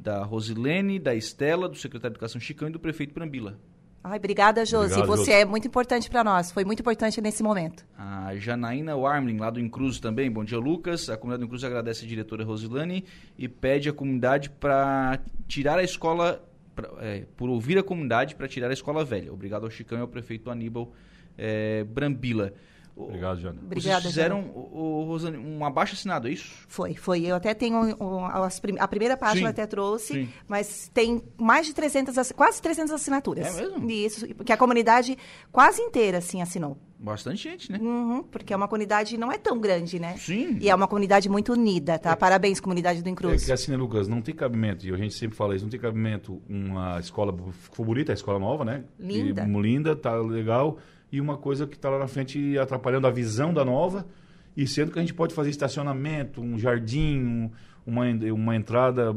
da 0.00 0.22
Rosilene, 0.24 0.98
da 0.98 1.14
Estela, 1.14 1.68
do 1.68 1.76
secretário 1.76 2.12
de 2.14 2.16
Educação 2.18 2.40
Chicão 2.40 2.68
e 2.68 2.72
do 2.72 2.78
prefeito 2.80 3.12
Brambila. 3.14 3.58
Ai, 4.02 4.16
obrigada, 4.18 4.64
Josi. 4.64 4.92
Obrigado, 4.94 5.06
Você 5.08 5.32
Josi. 5.32 5.32
é 5.32 5.44
muito 5.44 5.66
importante 5.66 6.08
para 6.08 6.22
nós. 6.22 6.52
Foi 6.52 6.64
muito 6.64 6.80
importante 6.80 7.20
nesse 7.20 7.42
momento. 7.42 7.84
A 7.98 8.34
Janaína 8.36 8.96
Warmling, 8.96 9.36
lá 9.38 9.50
do 9.50 9.58
Incruso 9.60 10.00
também. 10.00 10.30
Bom 10.30 10.44
dia, 10.44 10.56
Lucas. 10.58 11.10
A 11.10 11.16
comunidade 11.16 11.40
do 11.42 11.46
Incruso 11.46 11.66
agradece 11.66 12.04
a 12.04 12.08
diretora 12.08 12.44
Rosilane 12.44 13.04
e 13.36 13.48
pede 13.48 13.88
à 13.88 13.92
comunidade 13.92 14.50
para 14.50 15.18
tirar 15.48 15.78
a 15.78 15.82
escola, 15.82 16.42
pra- 16.76 16.90
é, 17.00 17.24
por 17.36 17.50
ouvir 17.50 17.76
a 17.76 17.82
comunidade 17.82 18.36
para 18.36 18.46
tirar 18.46 18.70
a 18.70 18.72
escola 18.72 19.04
velha. 19.04 19.32
Obrigado 19.32 19.64
ao 19.64 19.70
Chicão 19.70 19.98
e 19.98 20.00
ao 20.00 20.08
prefeito 20.08 20.48
Aníbal 20.48 20.92
é, 21.36 21.82
Brambila. 21.84 22.52
Obrigado, 23.04 23.40
Jana. 23.40 23.60
Obrigada, 23.62 24.00
Vocês 24.00 24.12
fizeram, 24.14 24.40
o, 24.54 25.02
o, 25.02 25.04
Rosane, 25.04 25.36
um 25.38 25.64
abaixo 25.64 25.94
assinado, 25.94 26.28
é 26.28 26.32
isso? 26.32 26.52
Foi, 26.68 26.94
foi. 26.94 27.24
Eu 27.24 27.36
até 27.36 27.54
tenho 27.54 27.76
um, 28.02 28.24
as 28.26 28.58
prim- 28.58 28.76
a 28.78 28.88
primeira 28.88 29.16
página 29.16 29.38
Sim, 29.40 29.44
eu 29.44 29.50
até 29.50 29.66
trouxe, 29.66 30.14
sim. 30.14 30.28
mas 30.48 30.90
tem 30.92 31.22
mais 31.38 31.66
de 31.66 31.74
300, 31.74 32.18
ass- 32.18 32.32
quase 32.32 32.60
300 32.60 32.92
assinaturas. 32.92 33.46
É 33.58 33.60
mesmo? 33.62 33.90
Isso, 33.90 34.26
porque 34.34 34.52
a 34.52 34.56
comunidade 34.56 35.16
quase 35.52 35.80
inteira 35.80 36.18
assim 36.18 36.42
assinou. 36.42 36.76
Bastante 37.00 37.40
gente, 37.44 37.70
né? 37.70 37.78
Uhum, 37.80 38.24
porque 38.24 38.52
é 38.52 38.56
uma 38.56 38.66
comunidade 38.66 39.16
não 39.16 39.30
é 39.30 39.38
tão 39.38 39.60
grande, 39.60 40.00
né? 40.00 40.16
Sim. 40.16 40.58
E 40.60 40.68
é 40.68 40.74
uma 40.74 40.88
comunidade 40.88 41.28
muito 41.28 41.52
unida, 41.52 41.96
tá? 41.96 42.16
Parabéns, 42.16 42.58
comunidade 42.58 43.00
do 43.02 43.08
É 43.08 43.12
Incruz. 43.12 43.44
que 43.44 43.52
assim, 43.52 43.70
né, 43.70 43.76
Lucas, 43.76 44.08
não 44.08 44.20
tem 44.20 44.34
cabimento, 44.34 44.84
e 44.84 44.92
a 44.92 44.96
gente 44.96 45.14
sempre 45.14 45.36
fala 45.36 45.54
isso, 45.54 45.64
não 45.64 45.70
tem 45.70 45.78
cabimento 45.78 46.42
uma 46.48 46.98
escola, 46.98 47.32
ficou 47.52 47.86
bonita 47.86 48.12
a 48.12 48.14
escola 48.14 48.40
nova, 48.40 48.64
né? 48.64 48.82
Linda. 48.98 49.44
E, 49.44 49.60
linda, 49.62 49.94
tá 49.94 50.16
legal, 50.16 50.78
e 51.10 51.20
uma 51.20 51.36
coisa 51.36 51.66
que 51.66 51.78
tá 51.78 51.88
lá 51.90 51.98
na 51.98 52.08
frente 52.08 52.58
atrapalhando 52.58 53.06
a 53.06 53.10
visão 53.10 53.52
da 53.54 53.64
nova, 53.64 54.06
e 54.56 54.66
sendo 54.66 54.90
que 54.92 54.98
a 54.98 55.02
gente 55.02 55.14
pode 55.14 55.34
fazer 55.34 55.50
estacionamento, 55.50 56.40
um 56.40 56.58
jardim, 56.58 57.18
um- 57.18 57.50
uma, 57.86 58.04
uma 58.34 58.54
entrada 58.56 59.14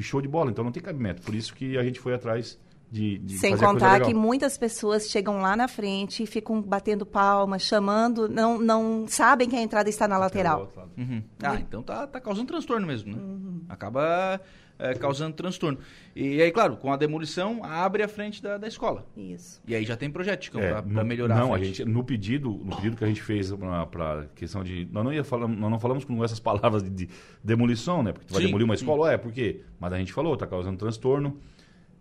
show 0.00 0.20
de 0.20 0.28
bola, 0.28 0.50
então 0.50 0.62
não 0.64 0.70
tem 0.70 0.82
cabimento, 0.82 1.22
por 1.22 1.34
isso 1.34 1.52
que 1.54 1.76
a 1.76 1.82
gente 1.82 1.98
foi 1.98 2.14
atrás 2.14 2.56
de, 2.90 3.18
de 3.18 3.38
Sem 3.38 3.52
fazer 3.52 3.64
a 3.64 3.68
coisa 3.70 3.86
contar 3.86 4.00
que 4.06 4.14
muitas 4.14 4.58
pessoas 4.58 5.08
chegam 5.08 5.40
lá 5.40 5.56
na 5.56 5.66
frente 5.66 6.22
e 6.22 6.26
ficam 6.26 6.60
batendo 6.60 7.06
palmas, 7.06 7.62
chamando, 7.62 8.28
não, 8.28 8.58
não 8.60 9.06
sabem 9.08 9.48
que 9.48 9.56
a 9.56 9.62
entrada 9.62 9.88
está 9.88 10.06
na 10.06 10.18
lateral. 10.18 10.70
Uhum. 10.98 11.22
Ah, 11.42 11.56
então 11.58 11.82
tá, 11.82 12.06
tá 12.06 12.20
causando 12.20 12.48
transtorno 12.48 12.86
mesmo, 12.86 13.16
né? 13.16 13.22
Acaba 13.68 14.38
é, 14.82 14.94
causando 14.94 15.34
transtorno. 15.34 15.78
E 16.14 16.42
aí, 16.42 16.50
claro, 16.50 16.76
com 16.76 16.92
a 16.92 16.96
demolição, 16.96 17.62
abre 17.64 18.02
a 18.02 18.08
frente 18.08 18.42
da, 18.42 18.58
da 18.58 18.66
escola. 18.66 19.06
Isso. 19.16 19.62
E 19.66 19.74
aí 19.74 19.84
já 19.84 19.96
tem 19.96 20.10
projeto, 20.10 20.44
Chicão, 20.44 20.60
É, 20.60 20.82
no- 20.82 21.04
melhorar 21.04 21.36
Não, 21.36 21.54
a 21.54 21.58
gente, 21.58 21.84
no 21.84 22.02
pedido, 22.04 22.50
no 22.64 22.74
pedido 22.76 22.96
que 22.96 23.04
a 23.04 23.06
gente 23.06 23.22
fez 23.22 23.52
para 23.90 24.26
questão 24.34 24.62
de. 24.64 24.86
Nós 24.90 25.04
não, 25.04 25.12
ia 25.12 25.24
falar, 25.24 25.46
nós 25.48 25.70
não 25.70 25.78
falamos 25.78 26.04
com 26.04 26.22
essas 26.24 26.38
palavras 26.40 26.82
de, 26.82 26.90
de 26.90 27.08
demolição, 27.42 28.02
né? 28.02 28.12
Porque 28.12 28.26
tu 28.26 28.32
vai 28.34 28.42
Sim, 28.42 28.46
demolir 28.48 28.64
uma 28.64 28.76
sim. 28.76 28.84
escola, 28.84 29.12
é, 29.12 29.16
por 29.16 29.32
quê? 29.32 29.60
Mas 29.78 29.92
a 29.92 29.98
gente 29.98 30.12
falou, 30.12 30.36
tá 30.36 30.46
causando 30.46 30.76
transtorno, 30.78 31.38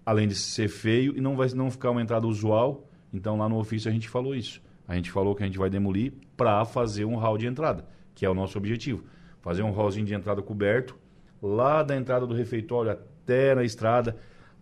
além 0.05 0.27
de 0.27 0.35
ser 0.35 0.67
feio 0.67 1.15
e 1.15 1.21
não 1.21 1.35
vai 1.35 1.47
não 1.49 1.69
ficar 1.69 1.91
uma 1.91 2.01
entrada 2.01 2.25
usual. 2.27 2.87
Então 3.13 3.37
lá 3.37 3.47
no 3.49 3.57
ofício 3.59 3.89
a 3.89 3.93
gente 3.93 4.07
falou 4.09 4.33
isso. 4.35 4.61
A 4.87 4.95
gente 4.95 5.11
falou 5.11 5.35
que 5.35 5.43
a 5.43 5.45
gente 5.45 5.57
vai 5.57 5.69
demolir 5.69 6.13
para 6.35 6.65
fazer 6.65 7.05
um 7.05 7.15
hall 7.15 7.37
de 7.37 7.45
entrada, 7.45 7.85
que 8.15 8.25
é 8.25 8.29
o 8.29 8.33
nosso 8.33 8.57
objetivo. 8.57 9.03
Fazer 9.41 9.63
um 9.63 9.71
hallzinho 9.71 10.05
de 10.05 10.13
entrada 10.13 10.41
coberto, 10.41 10.97
lá 11.41 11.83
da 11.83 11.95
entrada 11.95 12.25
do 12.27 12.33
refeitório 12.33 12.91
até 12.91 13.55
na 13.55 13.63
estrada. 13.63 14.15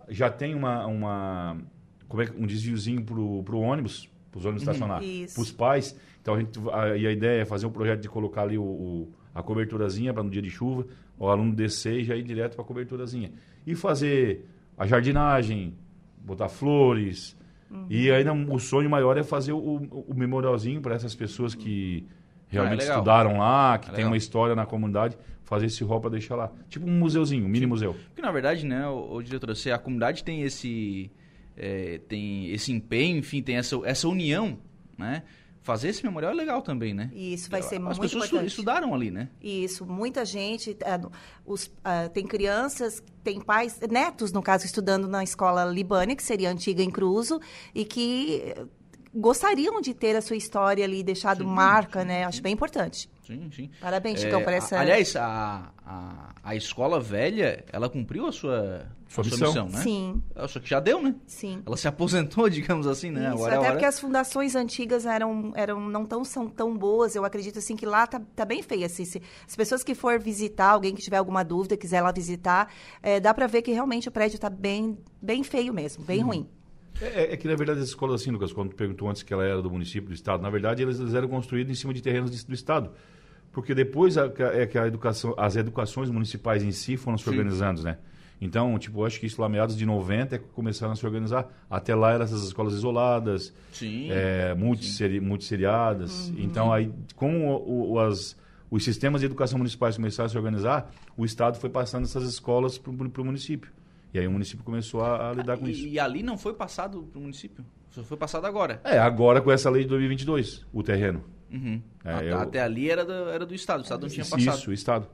Já 0.08 0.30
tem 0.30 0.56
uma, 0.56 0.86
uma 0.88 1.58
como 2.08 2.22
é, 2.22 2.30
um 2.38 2.46
desviozinho 2.48 3.04
pro, 3.04 3.44
pro 3.44 3.60
ônibus, 3.60 4.10
para 4.32 4.40
os 4.40 4.46
ônibus 4.46 4.64
estacionar, 4.64 5.04
Isso. 5.04 5.36
para 5.36 5.42
os 5.44 5.52
pais. 5.52 5.96
Então 6.22 6.36
a, 6.36 6.40
gente, 6.40 6.60
a, 6.72 6.98
e 6.98 7.06
a 7.08 7.12
ideia 7.12 7.42
é 7.42 7.46
fazer 7.46 7.66
um 7.66 7.72
projeto 7.72 8.02
de 8.02 8.10
colocar 8.10 8.42
ali 8.44 8.58
o, 8.58 8.64
o- 8.64 9.14
a 9.34 9.44
coberturazinha 9.44 10.14
para 10.14 10.24
no 10.24 10.30
dia 10.30 10.42
de 10.42 10.50
chuva, 10.50 10.86
o 11.18 11.28
aluno 11.28 11.54
descer 11.56 12.00
e 12.00 12.04
já 12.04 12.16
ir 12.16 12.24
direto 12.24 12.56
para 12.56 12.64
a 12.64 12.68
coberturazinha. 12.68 13.32
E 13.66 13.76
fazer 13.76 14.46
a 14.78 14.88
jardinagem, 14.88 15.76
botar 16.26 16.50
flores. 16.50 17.38
E 17.88 18.10
ainda 18.12 18.34
o 18.34 18.58
sonho 18.60 18.90
maior 18.90 19.16
é 19.18 19.22
fazer 19.24 19.52
o, 19.52 19.58
o, 19.60 20.06
o 20.10 20.14
memorialzinho 20.16 20.82
para 20.82 20.96
essas 20.96 21.14
pessoas 21.14 21.54
que 21.54 22.08
realmente 22.50 22.80
legal. 22.82 22.98
estudaram 22.98 23.38
lá, 23.38 23.78
que 23.78 23.90
É 23.90 23.94
tem 23.94 24.06
uma 24.06 24.18
história 24.18 24.56
na 24.56 24.66
comunidade, 24.66 25.18
fazer 25.44 25.66
esse 25.68 25.84
hall 25.84 26.00
para 26.02 26.12
deixar 26.12 26.36
lá. 26.36 26.52
Tipo 26.70 26.86
um 26.88 26.92
museuzinho, 27.00 27.46
um 27.46 27.50
mini 27.50 27.66
museu. 27.66 27.96
Porque, 28.10 28.22
na 28.22 28.32
verdade, 28.32 28.66
né, 28.66 28.88
o, 28.88 29.16
o 29.16 29.24
diretor, 29.24 29.56
se 29.56 29.72
a 29.72 29.78
comunidade 29.80 30.24
tem 30.24 30.44
esse, 30.44 31.10
é, 31.58 32.00
tem 32.08 32.52
esse 32.52 32.72
empenho, 32.72 33.18
enfim, 33.18 33.42
tem 33.42 33.56
essa, 33.58 33.76
essa 33.84 34.08
união, 34.08 34.58
né? 34.98 35.24
Fazer 35.62 35.90
esse 35.90 36.04
memorial 36.04 36.32
é 36.32 36.36
legal 36.36 36.62
também, 36.62 36.94
né? 36.94 37.12
E 37.14 37.34
isso 37.34 37.50
vai 37.50 37.62
ser 37.62 37.76
As 37.76 37.82
muito 37.82 38.02
pessoas 38.02 38.24
estu- 38.24 38.36
importante. 38.36 38.48
estudaram 38.50 38.94
ali, 38.96 39.12
né? 39.12 39.28
Isso, 39.42 39.86
muita 39.86 40.24
gente, 40.24 40.76
ah, 40.86 41.00
os, 41.46 41.70
ah, 41.84 42.08
tem 42.10 42.26
crianças, 42.26 43.04
tem 43.24 43.42
pais, 43.42 43.78
netos, 43.92 44.32
no 44.32 44.42
caso, 44.42 44.66
estudando 44.66 45.08
na 45.08 45.22
escola 45.24 45.66
Libânia, 45.66 46.16
que 46.16 46.24
seria 46.24 46.50
a 46.50 46.52
antiga 46.54 46.82
em 46.82 46.90
Cruzo, 46.90 47.40
e 47.76 47.84
que 47.86 48.56
gostariam 49.14 49.82
de 49.82 49.94
ter 49.94 50.16
a 50.16 50.22
sua 50.22 50.36
história 50.36 50.84
ali, 50.86 51.04
deixado 51.04 51.44
Sim, 51.44 51.50
marca, 51.50 52.02
sim, 52.02 52.08
né? 52.08 52.24
Acho 52.26 52.42
bem 52.42 52.54
importante. 52.54 53.10
Sim, 53.26 53.50
sim. 53.56 53.70
Parabéns, 53.80 54.20
É, 54.20 54.24
Chicão, 54.24 54.44
por 54.44 54.52
essa... 54.54 54.76
a- 54.78 54.82
Aliás, 54.82 55.16
a, 55.16 55.72
a, 55.86 56.30
a 56.44 56.56
escola 56.56 57.00
velha, 57.00 57.64
ela 57.72 57.88
cumpriu 57.88 58.26
a 58.26 58.32
sua, 58.32 58.88
Sua 59.08 59.22
a 59.24 59.28
sua 59.30 59.38
missão. 59.38 59.48
missão, 59.66 59.70
né? 59.70 59.84
Sim, 59.84 60.24
Só 60.48 60.60
que 60.60 60.68
já 60.68 60.80
deu, 60.80 61.00
né? 61.02 61.14
sim. 61.28 61.62
Ela 61.64 61.78
se 61.78 61.88
aposentou, 61.88 62.50
digamos 62.50 62.88
assim, 62.88 63.12
né? 63.12 63.26
Isso, 63.26 63.34
Agora 63.36 63.54
é 63.54 63.58
até 63.58 63.70
porque 63.72 63.86
as 63.86 64.00
fundações 64.00 64.56
antigas 64.56 65.06
eram, 65.06 65.52
eram 65.56 65.80
não 65.80 66.06
tão, 66.08 66.24
são 66.24 66.50
tão 66.50 66.76
boas. 66.76 67.16
Eu 67.16 67.24
acredito 67.24 67.60
assim 67.60 67.76
que 67.76 67.86
lá 67.86 68.08
tá, 68.08 68.20
tá 68.36 68.46
bem 68.46 68.64
feia. 68.64 68.88
Assim, 68.88 69.06
se, 69.06 69.22
as 69.48 69.56
pessoas 69.56 69.84
que 69.84 69.94
for 69.94 70.20
visitar, 70.20 70.70
alguém 70.72 70.96
que 70.96 71.02
tiver 71.04 71.18
alguma 71.18 71.44
dúvida, 71.44 71.78
quiser 71.78 72.02
lá 72.02 72.12
visitar, 72.12 72.72
eh, 73.04 73.20
dá 73.20 73.32
para 73.32 73.46
ver 73.46 73.62
que 73.62 73.72
realmente 73.72 74.08
o 74.10 74.12
prédio 74.12 74.40
tá 74.40 74.50
bem, 74.50 74.98
bem 75.22 75.44
feio 75.44 75.72
mesmo, 75.72 76.04
bem 76.04 76.22
ruim. 76.22 76.48
É, 77.02 77.34
é 77.34 77.38
que, 77.38 77.48
na 77.48 77.56
verdade, 77.56 77.80
as 77.80 77.88
escolas 77.88 78.22
assim, 78.22 78.32
Lucas, 78.32 78.52
quando 78.52 78.76
perguntou 78.76 79.10
antes 79.10 79.24
que 79.24 79.34
ela 79.34 79.44
era 79.46 79.62
do 79.62 79.70
município, 79.70 80.10
do 80.10 80.14
estado, 80.14 80.42
na 80.44 80.50
verdade, 80.50 80.84
elas, 80.84 81.00
elas 81.00 81.14
eram 81.14 81.28
construídas 81.28 81.72
em 81.72 81.76
cima 81.80 81.94
de 81.94 82.02
terrenos 82.02 82.32
de- 82.32 82.46
do 82.46 82.54
estado. 82.54 82.92
Porque 83.52 83.74
depois 83.74 84.18
a, 84.18 84.32
é 84.54 84.66
que 84.68 84.78
a 84.78 84.86
educação, 84.86 85.34
as 85.38 85.56
educações 85.56 86.10
municipais 86.10 86.62
em 86.64 86.72
si 86.72 86.98
foram 86.98 87.18
se 87.18 87.24
Sim. 87.24 87.32
organizando, 87.32 87.82
né? 87.82 87.98
Então, 88.42 88.78
tipo, 88.80 89.04
acho 89.04 89.20
que 89.20 89.26
isso 89.26 89.42
lá 89.42 89.50
meados 89.50 89.76
de 89.76 89.86
90 89.86 90.36
é 90.36 90.40
que 90.40 90.46
começaram 90.50 90.94
a 90.94 90.96
se 90.96 91.06
organizar. 91.06 91.48
Até 91.70 91.94
lá 91.94 92.12
eram 92.14 92.24
essas 92.24 92.44
escolas 92.44 92.74
isoladas, 92.74 93.54
Sim. 93.74 94.08
é, 94.12 94.54
multisseri, 94.56 95.20
multisseriadas. 95.20 96.32
Então, 96.38 96.72
aí, 96.72 96.92
como 97.16 97.50
o, 97.58 97.94
o- 97.94 98.00
as, 98.00 98.38
os 98.72 98.84
sistemas 98.84 99.20
de 99.22 99.26
educação 99.26 99.58
municipais 99.58 99.96
começaram 99.98 100.28
a 100.28 100.30
se 100.30 100.38
organizar, 100.38 100.90
o 101.18 101.26
Estado 101.26 101.58
foi 101.58 101.70
passando 101.70 102.04
essas 102.06 102.24
escolas 102.24 102.78
para 102.78 102.92
o 102.92 103.26
município. 103.26 103.72
E 104.14 104.20
aí 104.20 104.28
o 104.28 104.32
município 104.32 104.64
começou 104.66 105.02
a, 105.02 105.30
a 105.30 105.34
lidar 105.34 105.58
com 105.58 105.68
isso. 105.68 105.86
E, 105.86 105.92
e 105.94 106.00
ali 106.00 106.24
não 106.24 106.38
foi 106.38 106.54
passado 106.54 107.04
para 107.12 107.20
o 107.20 107.22
município? 107.22 107.64
Só 107.92 108.04
foi 108.04 108.18
passado 108.18 108.46
agora. 108.46 108.82
É, 108.84 108.98
agora 108.98 109.42
com 109.42 109.52
essa 109.52 109.70
lei 109.70 109.84
de 109.84 109.90
2022, 109.90 110.66
o 110.74 110.82
terreno. 110.84 111.24
Uhum. 111.52 111.82
É, 112.04 112.14
até, 112.14 112.32
eu- 112.32 112.38
até 112.38 112.62
ali 112.62 112.90
era 112.90 113.04
do, 113.06 113.14
era 113.30 113.46
do 113.46 113.54
Estado, 113.56 113.80
o 113.80 113.84
Estado 113.84 114.02
não 114.02 114.10
tinha 114.10 114.26
passado. 114.26 114.58
Isso, 114.58 114.70
o 114.70 114.74
Estado. 114.74 115.08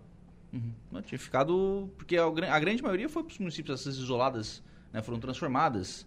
Uhum. 0.53 0.71
Não, 0.91 1.01
tinha 1.01 1.19
ficado. 1.19 1.89
Porque 1.97 2.17
a, 2.17 2.25
a 2.25 2.59
grande 2.59 2.81
maioria 2.81 3.09
foi 3.09 3.23
para 3.23 3.31
os 3.31 3.39
municípios, 3.39 3.79
essas 3.81 3.95
isoladas, 3.97 4.63
né? 4.93 5.01
Foram 5.01 5.19
transformadas. 5.19 6.05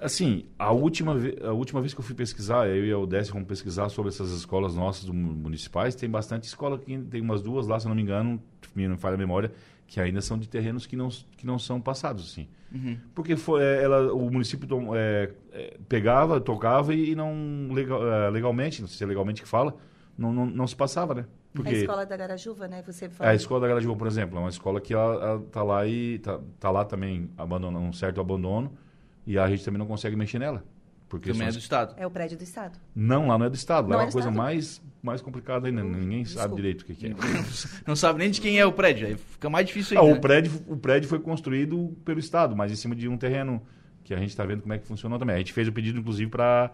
Assim, 0.00 0.44
a 0.58 0.72
última, 0.72 1.14
a 1.44 1.52
última 1.52 1.80
vez 1.80 1.94
que 1.94 2.00
eu 2.00 2.04
fui 2.04 2.14
pesquisar, 2.14 2.68
eu 2.68 2.84
e 2.84 2.92
a 2.92 2.98
Odécia 2.98 3.32
fomos 3.32 3.46
pesquisar 3.48 3.88
sobre 3.88 4.10
essas 4.10 4.30
escolas 4.32 4.74
nossas 4.74 5.08
municipais, 5.08 5.94
tem 5.94 6.10
bastante 6.10 6.44
escola, 6.44 6.78
que 6.78 6.98
tem 6.98 7.20
umas 7.20 7.40
duas 7.40 7.66
lá, 7.66 7.78
se 7.80 7.86
eu 7.86 7.88
não 7.88 7.96
me 7.96 8.02
engano, 8.02 8.42
me 8.74 8.86
não 8.88 8.98
falha 8.98 9.14
a 9.14 9.18
memória, 9.18 9.52
que 9.86 10.00
ainda 10.00 10.20
são 10.20 10.38
de 10.38 10.48
terrenos 10.48 10.86
que 10.86 10.96
não, 10.96 11.08
que 11.36 11.46
não 11.46 11.58
são 11.58 11.80
passados, 11.80 12.30
assim. 12.32 12.48
Uhum. 12.72 12.98
Porque 13.14 13.36
foi, 13.36 13.62
é, 13.62 13.82
ela, 13.84 14.12
o 14.12 14.30
município 14.30 14.66
tom- 14.66 14.94
é, 14.96 15.30
é, 15.52 15.76
pegava, 15.88 16.40
tocava 16.40 16.92
e, 16.94 17.10
e 17.10 17.14
não 17.14 17.68
legal, 17.72 18.06
é, 18.12 18.30
legalmente, 18.30 18.80
não 18.80 18.88
sei 18.88 18.98
se 18.98 19.04
é 19.04 19.06
legalmente 19.06 19.42
que 19.42 19.48
fala, 19.48 19.76
não, 20.18 20.32
não, 20.32 20.46
não 20.46 20.66
se 20.66 20.74
passava, 20.74 21.14
né? 21.14 21.26
Porque 21.52 21.70
A 21.70 21.72
escola 21.72 22.04
da 22.04 22.16
Garajuva, 22.16 22.66
né? 22.66 22.82
Você 22.84 23.04
a 23.04 23.10
falou. 23.10 23.32
escola 23.34 23.60
da 23.60 23.68
Garajuba, 23.68 23.96
por 23.96 24.06
exemplo, 24.08 24.36
é 24.38 24.40
uma 24.40 24.48
escola 24.48 24.80
que 24.80 24.92
ela, 24.92 25.14
ela 25.24 25.40
tá 25.52 25.62
lá 25.62 25.86
e 25.86 26.18
tá, 26.18 26.40
tá 26.58 26.70
lá 26.70 26.84
também 26.84 27.30
abandona 27.38 27.78
um 27.78 27.92
certo 27.92 28.20
abandono 28.20 28.72
e 29.24 29.38
a 29.38 29.48
gente 29.48 29.64
também 29.64 29.78
não 29.78 29.86
consegue 29.86 30.16
mexer 30.16 30.40
nela. 30.40 30.64
Porque 31.18 31.32
Também 31.32 31.48
é 31.48 31.52
do 31.52 31.58
Estado. 31.58 31.94
É 31.96 32.06
o 32.06 32.10
prédio 32.10 32.36
do 32.36 32.42
Estado. 32.44 32.78
não, 32.94 33.28
lá 33.28 33.38
não 33.38 33.46
é 33.46 33.50
do 33.50 33.54
Estado. 33.56 33.88
Lá 33.88 33.94
Não 33.94 34.00
é 34.00 34.02
é 34.02 34.06
uma 34.06 34.12
coisa 34.12 34.28
Estado? 34.28 34.36
mais, 34.44 34.82
mais 35.02 35.20
complicada 35.22 35.68
ainda. 35.68 35.82
Ninguém 35.84 36.24
sabe 36.24 36.34
Desculpa. 36.34 36.56
direito 36.56 36.80
o 36.82 36.84
que, 36.86 36.94
que 36.94 37.06
é. 37.06 37.14
Não 37.86 37.94
sabe 37.94 38.18
nem 38.18 38.30
de 38.30 38.40
quem 38.40 38.58
é 38.58 38.66
o 38.66 38.72
prédio. 38.72 39.06
Aí 39.06 39.16
fica 39.16 39.48
mais 39.48 39.66
difícil 39.66 39.96
Ah, 39.96 40.00
ainda. 40.00 40.12
o, 40.12 40.14
né? 40.16 40.20
prédio, 40.20 40.52
o 40.66 40.76
prédio 40.76 41.08
foi 41.08 41.18
construído 41.20 41.96
pelo 42.04 42.18
Estado, 42.18 42.56
mas 42.56 42.72
em 42.72 42.76
cima 42.76 42.94
de 42.96 43.08
um 43.08 43.16
terreno 43.16 43.62
que 44.02 44.12
a 44.12 44.18
gente 44.18 44.30
está 44.30 44.44
vendo 44.44 44.62
como 44.62 44.72
é 44.74 44.78
que 44.78 44.86
funcionou 44.86 45.18
também. 45.18 45.36
A 45.36 45.38
gente 45.38 45.52
fez 45.52 45.66
o 45.68 45.72
pedido, 45.72 45.98
inclusive, 45.98 46.30
para 46.30 46.70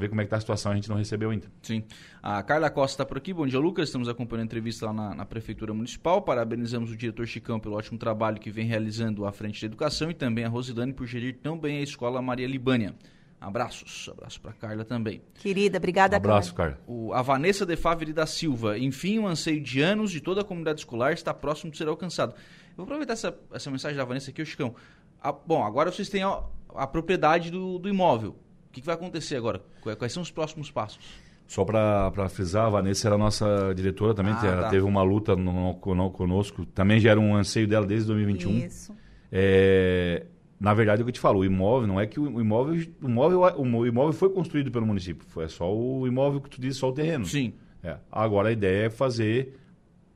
ver 0.00 0.08
como 0.08 0.20
é 0.20 0.24
que 0.24 0.26
está 0.26 0.36
a 0.36 0.40
situação. 0.40 0.72
A 0.72 0.74
gente 0.74 0.88
não 0.88 0.96
recebeu 0.96 1.30
ainda. 1.30 1.46
Sim. 1.62 1.84
A 2.22 2.42
Carla 2.42 2.68
Costa 2.70 2.94
está 2.94 3.06
por 3.06 3.16
aqui. 3.16 3.32
Bom 3.32 3.46
dia, 3.46 3.58
Lucas. 3.58 3.88
Estamos 3.88 4.08
acompanhando 4.08 4.42
a 4.42 4.46
entrevista 4.46 4.86
lá 4.86 4.92
na, 4.92 5.14
na 5.14 5.24
Prefeitura 5.24 5.72
Municipal. 5.72 6.20
Parabenizamos 6.22 6.90
o 6.90 6.96
diretor 6.96 7.26
Chicão 7.26 7.58
pelo 7.60 7.76
ótimo 7.76 7.98
trabalho 7.98 8.38
que 8.40 8.50
vem 8.50 8.66
realizando 8.66 9.24
à 9.26 9.32
frente 9.32 9.60
da 9.60 9.66
educação 9.66 10.10
e 10.10 10.14
também 10.14 10.44
a 10.44 10.48
Rosilane 10.48 10.92
por 10.92 11.06
gerir 11.06 11.38
tão 11.42 11.58
bem 11.58 11.78
a 11.78 11.82
escola 11.82 12.20
Maria 12.20 12.46
Libânia. 12.48 12.94
Abraços. 13.40 14.08
Abraço 14.12 14.40
para 14.40 14.52
Carla 14.52 14.84
também. 14.84 15.22
Querida, 15.34 15.78
obrigada, 15.78 16.16
Um 16.16 16.18
abraço, 16.18 16.54
Carla. 16.54 16.72
cara. 16.72 16.84
O, 16.86 17.12
a 17.12 17.22
Vanessa 17.22 17.64
de 17.64 17.76
Favre 17.76 18.12
da 18.12 18.26
Silva. 18.26 18.78
Enfim, 18.78 19.18
um 19.20 19.26
anseio 19.28 19.60
de 19.60 19.80
anos 19.80 20.10
de 20.10 20.20
toda 20.20 20.40
a 20.40 20.44
comunidade 20.44 20.80
escolar 20.80 21.12
está 21.12 21.32
próximo 21.32 21.70
de 21.70 21.78
ser 21.78 21.86
alcançado. 21.88 22.32
Eu 22.32 22.76
vou 22.78 22.84
aproveitar 22.84 23.12
essa, 23.12 23.36
essa 23.52 23.70
mensagem 23.70 23.96
da 23.96 24.04
Vanessa 24.04 24.30
aqui, 24.30 24.42
ô 24.42 24.44
Chicão. 24.44 24.74
A- 25.22 25.32
bom, 25.32 25.64
agora 25.64 25.90
vocês 25.92 26.08
têm 26.08 26.22
a, 26.22 26.40
a 26.74 26.86
propriedade 26.86 27.50
do, 27.50 27.78
do 27.78 27.88
imóvel. 27.88 28.30
O 28.68 28.72
que, 28.72 28.80
que 28.80 28.86
vai 28.86 28.94
acontecer 28.96 29.36
agora? 29.36 29.62
Quais, 29.82 29.96
quais 29.98 30.12
são 30.12 30.22
os 30.22 30.30
próximos 30.30 30.70
passos? 30.70 30.98
Só 31.46 31.64
para 31.64 32.28
frisar, 32.28 32.66
a 32.66 32.68
Vanessa 32.68 33.08
era 33.08 33.14
a 33.14 33.18
nossa 33.18 33.72
diretora 33.74 34.12
também. 34.14 34.34
Ah, 34.36 34.46
ela 34.46 34.62
tá. 34.64 34.68
teve 34.70 34.84
uma 34.84 35.02
luta 35.02 35.34
no, 35.34 35.72
no- 35.72 36.10
conosco. 36.10 36.66
Também 36.66 37.00
já 37.00 37.12
era 37.12 37.20
um 37.20 37.34
anseio 37.34 37.66
dela 37.66 37.86
desde 37.86 38.06
2021. 38.08 38.58
Isso. 38.66 38.94
É, 39.32 40.26
na 40.60 40.74
verdade, 40.74 41.00
é 41.00 41.02
o 41.02 41.04
que 41.06 41.10
eu 41.10 41.14
te 41.14 41.20
falo, 41.20 41.40
o 41.40 41.44
imóvel 41.44 41.86
não 41.86 42.00
é 42.00 42.06
que 42.06 42.18
o 42.18 42.40
imóvel, 42.40 42.74
o 43.02 43.06
imóvel, 43.08 43.40
o 43.58 43.86
imóvel 43.86 44.12
foi 44.12 44.28
construído 44.30 44.70
pelo 44.70 44.86
município, 44.86 45.24
foi 45.28 45.48
só 45.48 45.72
o 45.74 46.06
imóvel 46.06 46.40
que 46.40 46.50
tu 46.50 46.60
diz, 46.60 46.76
só 46.76 46.88
o 46.88 46.92
terreno. 46.92 47.24
Sim. 47.24 47.52
É. 47.82 47.96
Agora 48.10 48.48
a 48.48 48.52
ideia 48.52 48.86
é 48.86 48.90
fazer 48.90 49.56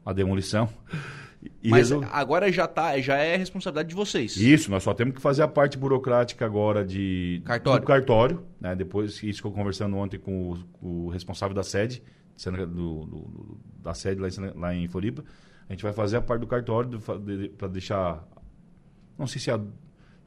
a 0.05 0.13
demolição. 0.13 0.69
Mas 1.65 1.91
resol- 1.91 2.05
agora 2.13 2.53
já, 2.53 2.69
tá, 2.69 3.01
já 3.01 3.17
é 3.17 3.37
responsabilidade 3.37 3.89
de 3.89 3.95
vocês. 3.97 4.37
Isso, 4.37 4.71
nós 4.71 4.83
só 4.85 4.95
temos 4.95 5.15
que 5.17 5.21
fazer 5.21 5.43
a 5.43 5.49
parte 5.49 5.77
burocrática 5.77 6.45
agora 6.47 6.85
de 6.85 7.43
Cartório. 7.45 7.81
do 7.81 7.87
cartório, 7.87 8.43
né? 8.61 8.77
Depois 8.77 9.21
isso 9.25 9.41
que 9.43 9.47
eu 9.49 9.51
conversando 9.51 9.97
ontem 9.97 10.19
com 10.21 10.53
o, 10.81 11.07
o 11.07 11.09
responsável 11.09 11.53
da 11.55 11.65
sede, 11.65 12.01
do, 12.47 13.07
do- 13.07 13.61
da 13.83 13.93
sede 13.93 14.21
lá 14.21 14.29
em, 14.29 14.59
lá 14.61 14.75
em 14.75 14.87
Floripa, 14.87 15.25
a 15.69 15.73
gente 15.73 15.83
vai 15.83 15.93
fazer 15.93 16.17
a 16.19 16.23
parte 16.23 16.43
do 16.43 16.47
cartório 16.47 17.01
para 17.59 17.69
deixar, 17.69 18.25
não 19.19 19.27
sei 19.27 19.41
se 19.41 19.51
a, 19.51 19.61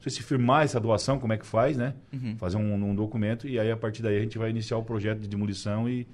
sei 0.00 0.12
se 0.12 0.22
firmar 0.22 0.64
essa 0.64 0.78
doação, 0.80 1.18
como 1.18 1.32
é 1.32 1.36
que 1.38 1.46
faz, 1.46 1.76
né? 1.76 1.94
Uhum. 2.12 2.36
Fazer 2.38 2.56
um, 2.56 2.74
um 2.74 2.94
documento 2.94 3.46
e 3.48 3.58
aí 3.58 3.70
a 3.70 3.76
partir 3.76 4.02
daí 4.02 4.16
a 4.16 4.20
gente 4.20 4.38
vai 4.38 4.50
iniciar 4.50 4.76
o 4.78 4.82
projeto 4.84 5.18
de 5.20 5.28
demolição 5.28 5.88
e 5.88 6.06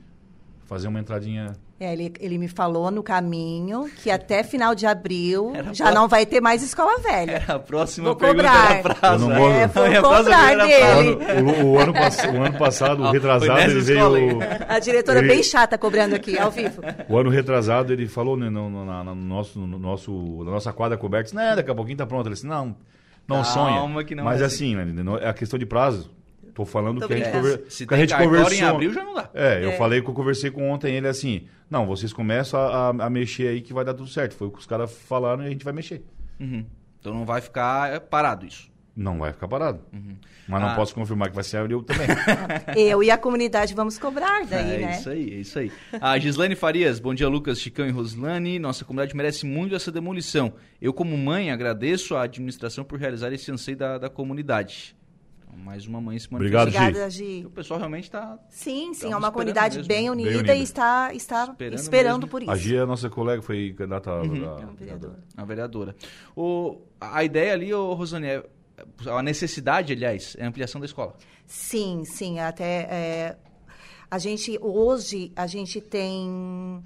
fazer 0.65 0.89
uma 0.89 0.99
entradinha. 1.01 1.53
É, 1.79 1.93
ele, 1.93 2.13
ele 2.21 2.39
me 2.39 2.47
falou 2.47 2.91
no 2.93 3.03
caminho 3.03 3.91
que 4.03 4.09
até 4.09 4.45
final 4.45 4.73
de 4.73 4.87
abril 4.87 5.51
Era 5.53 5.75
já 5.75 5.87
pra- 5.87 5.95
não 5.95 6.07
vai 6.07 6.25
ter 6.25 6.41
mais 6.41 6.63
escola 6.63 6.97
velha. 7.01 7.33
Era 7.33 7.55
a 7.55 7.59
próxima 7.59 8.07
Vou 8.07 8.17
pergunta 8.17 8.49
cobrar. 8.49 9.13
Eu 9.13 9.19
não 9.19 9.29
vou- 9.35 9.51
É, 9.51 9.67
vou 9.67 10.03
cobrar 10.17 10.57
dele. 10.57 11.17
prazo. 11.17 11.45
O, 11.65 11.73
o 11.73 11.79
ano, 11.81 11.93
pass- 11.93 12.25
o 12.25 12.41
ano 12.43 12.57
passado, 12.59 13.03
o 13.03 13.05
Ah, 13.07 13.09
foi 13.09 13.19
retrasado, 13.19 13.61
ele 13.61 13.79
escola, 13.81 14.17
veio. 14.19 14.39
A 14.69 14.79
diretora 14.79 15.19
Ele- 15.19 15.29
bem 15.29 15.43
chata 15.43 15.77
cobrando 15.77 16.15
aqui, 16.15 16.39
ao 16.39 16.53
vivo. 16.53 16.81
O 17.09 17.19
ano 17.19 17.29
retrasado 17.31 17.93
ele 17.93 18.07
falou 18.07 18.37
né, 18.37 18.49
no, 18.49 18.71
no- 18.71 18.87
na, 18.87 19.03
no 19.03 19.15
nosso, 19.17 19.59
no 19.59 19.79
nosso, 19.79 20.13
na 20.45 20.53
nossa 20.53 20.73
quadra 20.73 20.97
coberta, 20.97 21.25
disse, 21.25 21.35
não, 21.35 21.57
daqui 21.57 21.71
a 21.71 21.75
pouquinho 21.75 21.99
tá 21.99 22.07
pronto. 22.07 22.27
Ele 22.29 22.35
disse, 22.35 22.47
não, 22.47 22.77
não 23.29 23.43
Calma 23.43 23.91
sonha. 23.91 24.05
que 24.05 24.15
não 24.15 24.25
Mas 24.25 24.41
é 24.41 24.45
assim, 24.45 24.75
né, 24.75 24.85
não- 24.85 25.17
é 25.19 25.29
a 25.29 25.33
questão 25.35 25.59
de 25.59 25.67
prazo. 25.67 26.11
Tô 26.55 26.67
falando 26.67 27.01
Tô 27.01 27.07
que 27.09 27.15
a 27.15 27.17
gente, 27.17 27.31
brincando. 27.31 27.57
conver... 27.59 27.71
Se 27.71 27.87
que 27.87 27.95
a 27.95 27.97
gente 27.97 28.15
conversou. 28.15 28.53
em 28.53 28.61
abril, 28.63 28.93
já 28.93 29.03
não 29.03 29.15
dá. 29.15 29.31
É, 29.33 29.65
eu 29.65 29.71
É. 29.71 29.77
falei 29.79 30.03
que 30.03 30.09
eu 30.11 30.13
conversei 30.15 30.51
com 30.51 30.71
ontem 30.71 30.95
ele 30.95 31.09
assim, 31.09 31.47
não, 31.71 31.87
vocês 31.87 32.13
começam 32.13 32.61
a, 32.61 32.89
a- 32.91 33.07
a 33.07 33.11
mexer 33.11 33.49
aí 33.49 33.63
que 33.63 33.73
vai 33.73 33.85
dar 33.85 33.95
tudo 33.95 34.09
certo. 34.09 34.35
Foi 34.35 34.49
o 34.49 34.51
que 34.51 34.59
os 34.59 34.67
caras 34.67 34.93
falaram 34.93 35.43
e 35.45 35.47
a 35.47 35.51
gente 35.51 35.65
vai 35.65 35.73
mexer. 35.73 36.05
Uhum. 36.39 36.67
Então 37.01 37.15
não 37.15 37.25
vai 37.25 37.41
ficar 37.41 37.93
é, 37.95 37.99
parado 37.99 38.45
isso. 38.47 38.71
Não 38.95 39.19
vai 39.19 39.33
ficar 39.33 39.49
parado. 39.49 39.81
Mas 40.47 40.61
não 40.61 40.69
Ah. 40.69 40.75
posso 40.75 40.95
confirmar 40.95 41.31
que 41.31 41.35
vai 41.35 41.43
ser 41.45 41.57
abril 41.57 41.83
também. 41.83 42.07
Eu 42.77 43.03
e 43.03 43.11
a 43.11 43.17
comunidade 43.17 43.75
vamos 43.75 43.99
cobrar 43.99 44.45
daí, 44.45 44.75
é 44.75 44.79
né? 44.87 44.97
isso 44.99 45.09
aí, 45.09 45.31
é 45.31 45.37
isso 45.37 45.59
aí. 45.59 45.73
A 45.99 46.19
Gislaine 46.19 46.55
Farias, 46.55 47.01
bom 47.01 47.15
dia 47.15 47.27
Lucas, 47.27 47.59
Chicão 47.59 47.87
e 47.87 47.91
Roslane. 47.91 48.59
Nossa 48.59 48.85
comunidade 48.85 49.17
merece 49.17 49.47
muito 49.47 49.75
essa 49.75 49.91
demolição. 49.91 50.53
Eu, 50.81 50.93
como 50.93 51.17
mãe, 51.17 51.51
agradeço 51.51 52.15
à 52.17 52.23
administração 52.25 52.85
por 52.85 52.99
realizar 52.99 53.33
esse 53.33 53.51
anseio 53.51 53.79
da, 53.79 53.97
da 53.97 54.11
comunidade. 54.11 54.95
Então, 55.43 55.57
mais 55.59 55.87
uma 55.87 55.99
mãe 55.99 56.19
se 56.19 56.27
Obrigado, 56.31 56.65
manifestando. 56.67 56.89
Obrigada, 56.91 57.11
Gi. 57.11 57.45
O 57.47 57.51
pessoal 57.51 57.79
realmente 57.79 58.05
está. 58.05 58.39
Sim, 58.51 58.93
sim, 58.93 59.11
é 59.11 59.17
uma 59.17 59.33
comunidade 59.33 59.77
mesmo. 59.79 59.89
bem 59.89 60.01
Bem 60.03 60.11
unida, 60.11 60.31
unida. 60.39 60.55
e 60.55 60.63
está, 60.63 61.15
está 61.15 61.45
Esperando 61.45 61.79
esperando, 61.79 62.29
por 62.29 62.43
isso. 62.43 62.51
A 62.51 62.57
Gia, 62.57 62.85
nossa 62.85 63.09
colega, 63.09 63.41
foi 63.41 63.73
candidata 63.73 64.11
a, 64.11 64.17
É 64.17 64.19
um 64.27 64.69
a- 64.69 64.73
vereador. 64.79 65.17
A 65.35 65.45
vereadora. 65.47 65.97
O, 66.37 66.83
a 67.01 67.25
ideia 67.25 67.55
ali, 67.55 67.73
ô, 67.73 67.95
Rosane, 67.95 68.27
é, 68.27 68.45
a 69.07 69.23
necessidade, 69.23 69.93
aliás, 69.93 70.37
é 70.39 70.45
a 70.45 70.49
ampliação 70.49 70.81
da 70.81 70.87
escola. 70.87 71.17
Sim, 71.47 72.05
sim, 72.05 72.41
até 72.41 72.65
é, 72.65 73.37
a 74.11 74.19
gente 74.19 74.59
hoje 74.61 75.33
a 75.37 75.47
gente 75.47 75.81
tem 75.81 76.83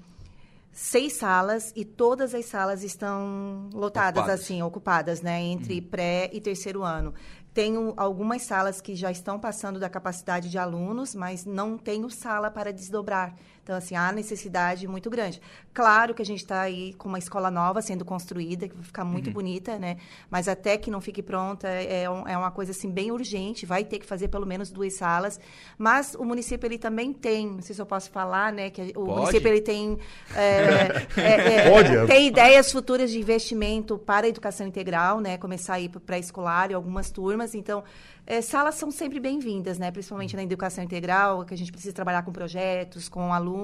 seis 0.71 1.13
salas 1.13 1.73
e 1.75 1.83
todas 1.83 2.35
as 2.35 2.45
salas 2.45 2.83
estão 2.83 3.69
lotadas 3.73 4.19
Ocupadas. 4.19 4.41
assim, 4.41 4.61
ocupadas, 4.61 5.21
né, 5.21 5.41
entre 5.41 5.81
pré 5.81 6.29
e 6.31 6.39
terceiro 6.39 6.83
ano. 6.83 7.13
Tenho 7.53 7.93
algumas 7.97 8.43
salas 8.43 8.79
que 8.79 8.95
já 8.95 9.09
estão 9.09 9.39
passando 9.39 9.79
da 9.79 9.89
capacidade 9.89 10.47
de 10.47 10.59
alunos, 10.59 11.15
mas 11.15 11.43
não 11.43 11.77
tenho 11.77 12.07
sala 12.11 12.51
para 12.51 12.71
desdobrar. 12.71 13.35
Então, 13.67 13.75
assim, 13.75 13.97
há 13.97 14.13
necessidade 14.13 14.87
muito 14.87 15.09
grande. 15.09 15.41
Claro 15.73 16.13
que 16.13 16.21
a 16.21 16.25
gente 16.25 16.39
está 16.39 16.61
aí 16.61 16.93
com 16.93 17.09
uma 17.09 17.17
escola 17.19 17.51
nova 17.51 17.81
sendo 17.81 18.05
construída, 18.05 18.65
que 18.65 18.73
vai 18.73 18.83
ficar 18.85 19.03
muito 19.03 19.29
bonita, 19.29 19.77
né? 19.77 19.97
Mas 20.31 20.47
até 20.47 20.77
que 20.77 20.89
não 20.89 21.01
fique 21.01 21.21
pronta, 21.21 21.67
é, 21.67 22.09
um- 22.09 22.25
é 22.25 22.37
uma 22.37 22.49
coisa, 22.49 22.71
assim, 22.71 22.89
bem 22.89 23.11
urgente. 23.11 23.65
Vai 23.65 23.83
ter 23.83 23.99
que 23.99 24.05
fazer 24.05 24.29
pelo 24.29 24.45
menos 24.45 24.71
duas 24.71 24.93
salas. 24.93 25.37
Mas 25.77 26.15
o 26.15 26.23
município, 26.23 26.65
ele 26.65 26.77
também 26.77 27.11
tem, 27.11 27.45
não 27.45 27.61
sei 27.61 27.75
se 27.75 27.81
eu 27.81 27.85
posso 27.85 28.09
falar, 28.09 28.53
né? 28.53 28.69
Que 28.69 28.93
o 28.95 29.03
Pode. 29.03 29.19
município, 29.19 29.49
ele 29.49 29.59
tem... 29.61 29.97
é, 30.33 31.05
é, 31.17 31.55
é, 31.65 31.67
Pode, 31.69 31.93
é. 31.93 32.05
Tem 32.05 32.27
ideias 32.27 32.71
futuras 32.71 33.11
de 33.11 33.19
investimento 33.19 33.97
para 33.97 34.27
a 34.27 34.29
educação 34.29 34.65
integral, 34.65 35.19
né? 35.19 35.37
Começar 35.37 35.73
a 35.73 35.79
ir 35.81 35.89
para 35.89 35.99
pré-escolar 35.99 36.71
e 36.71 36.73
algumas 36.73 37.11
turmas. 37.11 37.53
Então, 37.53 37.83
é, 38.25 38.41
salas 38.41 38.75
são 38.75 38.91
sempre 38.91 39.19
bem-vindas, 39.19 39.77
né? 39.77 39.91
Principalmente 39.91 40.37
na 40.37 40.43
educação 40.43 40.81
integral, 40.83 41.43
que 41.45 41.53
a 41.53 41.57
gente 41.57 41.71
precisa 41.71 41.93
trabalhar 41.93 42.23
com 42.23 42.31
projetos, 42.31 43.09
com 43.09 43.33
alunos. 43.33 43.56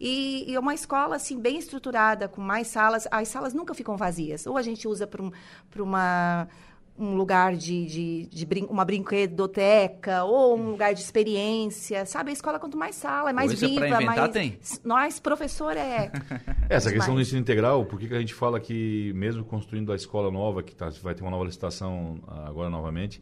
E, 0.00 0.50
e 0.50 0.54
é 0.54 0.60
uma 0.60 0.74
escola, 0.74 1.16
assim, 1.16 1.40
bem 1.40 1.58
estruturada, 1.58 2.28
com 2.28 2.40
mais 2.40 2.66
salas. 2.66 3.06
As 3.10 3.28
salas 3.28 3.54
nunca 3.54 3.74
ficam 3.74 3.96
vazias. 3.96 4.46
Ou 4.46 4.56
a 4.56 4.62
gente 4.62 4.88
usa 4.88 5.06
para 5.06 5.22
um, 5.22 5.30
uma 5.78 6.48
um 6.96 7.16
lugar 7.16 7.56
de, 7.56 7.86
de, 7.86 8.26
de 8.26 8.46
brin 8.46 8.66
uma 8.70 8.84
brinquedoteca 8.84 10.22
ou 10.22 10.56
um 10.56 10.70
lugar 10.70 10.94
de 10.94 11.00
experiência, 11.00 12.06
sabe? 12.06 12.30
A 12.30 12.32
escola, 12.32 12.58
quanto 12.58 12.76
mais 12.76 12.94
sala, 12.94 13.30
é 13.30 13.32
mais 13.32 13.48
Coisa 13.48 13.66
pra 13.66 13.68
viva, 13.68 14.02
inventar, 14.02 14.16
mais... 14.16 14.32
tem. 14.32 14.58
Nós, 14.84 15.18
professor, 15.18 15.76
é... 15.76 16.12
Essa 16.70 16.92
questão 16.92 17.14
do 17.14 17.20
ensino 17.20 17.40
integral, 17.40 17.84
por 17.84 17.98
que, 17.98 18.06
que 18.06 18.14
a 18.14 18.20
gente 18.20 18.34
fala 18.34 18.60
que, 18.60 19.12
mesmo 19.14 19.44
construindo 19.44 19.92
a 19.92 19.96
escola 19.96 20.30
nova, 20.30 20.62
que 20.62 20.74
tá, 20.74 20.88
vai 21.02 21.14
ter 21.14 21.22
uma 21.22 21.30
nova 21.32 21.44
licitação 21.44 22.20
ah, 22.28 22.46
agora 22.48 22.70
novamente, 22.70 23.20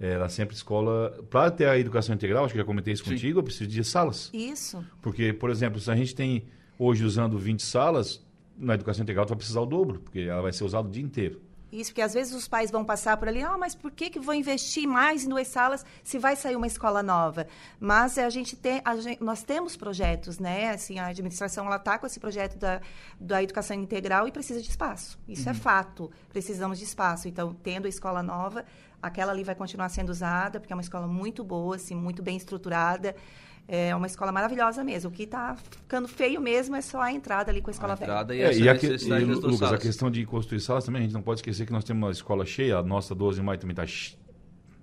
eh, 0.00 0.12
ela 0.12 0.28
sempre 0.28 0.54
escola. 0.56 1.10
Para 1.30 1.50
ter 1.50 1.66
a 1.68 1.78
educação 1.78 2.14
integral, 2.14 2.44
acho 2.44 2.52
que 2.54 2.58
já 2.58 2.64
comentei 2.64 2.92
isso 2.94 3.04
Sim. 3.04 3.10
contigo, 3.10 3.38
eu 3.40 3.42
preciso 3.44 3.68
de 3.70 3.84
salas. 3.84 4.30
Isso. 4.32 4.84
Porque, 5.02 5.32
por 5.32 5.50
exemplo, 5.50 5.80
se 5.80 5.90
a 5.90 5.96
gente 5.96 6.14
tem 6.14 6.44
hoje 6.78 7.04
usando 7.04 7.38
20 7.38 7.62
salas, 7.62 8.24
na 8.58 8.74
educação 8.74 9.02
integral 9.02 9.26
tu 9.26 9.30
vai 9.30 9.38
precisar 9.38 9.60
o 9.60 9.66
dobro, 9.66 10.00
porque 10.00 10.20
ela 10.20 10.42
vai 10.42 10.52
ser 10.52 10.64
usada 10.64 10.86
o 10.88 10.90
dia 10.90 11.02
inteiro. 11.02 11.40
Isso, 11.72 11.90
porque 11.90 12.00
às 12.00 12.14
vezes 12.14 12.32
os 12.32 12.46
pais 12.46 12.70
vão 12.70 12.84
passar 12.84 13.16
por 13.16 13.26
ali, 13.26 13.42
ah, 13.42 13.58
mas 13.58 13.74
por 13.74 13.90
que, 13.90 14.08
que 14.08 14.20
vou 14.20 14.32
investir 14.32 14.86
mais 14.86 15.24
em 15.26 15.28
duas 15.28 15.48
salas 15.48 15.84
se 16.02 16.16
vai 16.16 16.36
sair 16.36 16.54
uma 16.54 16.66
escola 16.66 17.02
nova? 17.02 17.46
Mas 17.78 18.16
a 18.18 18.30
gente 18.30 18.54
tem, 18.56 18.80
a 18.84 18.96
gente, 18.96 19.22
nós 19.22 19.42
temos 19.42 19.76
projetos, 19.76 20.38
né? 20.38 20.70
Assim, 20.70 20.98
a 21.00 21.06
administração 21.08 21.66
ela 21.66 21.76
está 21.76 21.98
com 21.98 22.06
esse 22.06 22.20
projeto 22.20 22.56
da, 22.56 22.80
da 23.20 23.42
educação 23.42 23.76
integral 23.76 24.28
e 24.28 24.32
precisa 24.32 24.62
de 24.62 24.70
espaço. 24.70 25.18
Isso 25.28 25.48
é 25.48 25.52
Uhum. 25.52 25.58
é 25.58 25.60
fato. 25.60 26.10
Precisamos 26.30 26.78
de 26.78 26.84
espaço. 26.84 27.26
Então, 27.28 27.52
tendo 27.52 27.86
a 27.86 27.88
escola 27.88 28.22
nova, 28.22 28.64
aquela 29.06 29.32
ali 29.32 29.44
vai 29.44 29.54
continuar 29.54 29.88
sendo 29.88 30.10
usada, 30.10 30.58
porque 30.60 30.72
é 30.72 30.76
uma 30.76 30.82
escola 30.82 31.06
muito 31.06 31.42
boa, 31.44 31.76
assim, 31.76 31.94
muito 31.94 32.22
bem 32.22 32.36
estruturada. 32.36 33.14
É 33.68 33.94
uma 33.96 34.06
escola 34.06 34.30
maravilhosa 34.30 34.84
mesmo. 34.84 35.10
O 35.10 35.12
que 35.12 35.24
está 35.24 35.56
ficando 35.56 36.06
feio 36.06 36.40
mesmo 36.40 36.76
é 36.76 36.80
só 36.80 37.00
a 37.00 37.12
entrada 37.12 37.50
ali 37.50 37.60
com 37.60 37.68
a 37.68 37.72
escola 37.72 37.94
a 37.94 37.96
velha. 37.96 38.10
entrada 38.10 38.34
e 38.36 38.40
É, 38.40 38.56
e, 38.56 38.68
a, 38.68 38.78
que- 38.78 38.86
e, 38.86 39.24
Lucas, 39.24 39.72
a 39.72 39.78
questão 39.78 40.08
de 40.08 40.24
construir 40.24 40.60
salas 40.60 40.84
também, 40.84 41.00
a 41.00 41.04
gente 41.04 41.14
não 41.14 41.22
pode 41.22 41.40
esquecer 41.40 41.66
que 41.66 41.72
nós 41.72 41.82
temos 41.82 42.00
uma 42.04 42.12
escola 42.12 42.46
cheia, 42.46 42.78
a 42.78 42.82
nossa 42.82 43.12
12 43.14 43.40
de 43.40 43.44
maio 43.44 43.58
também 43.58 43.72
está 43.72 43.84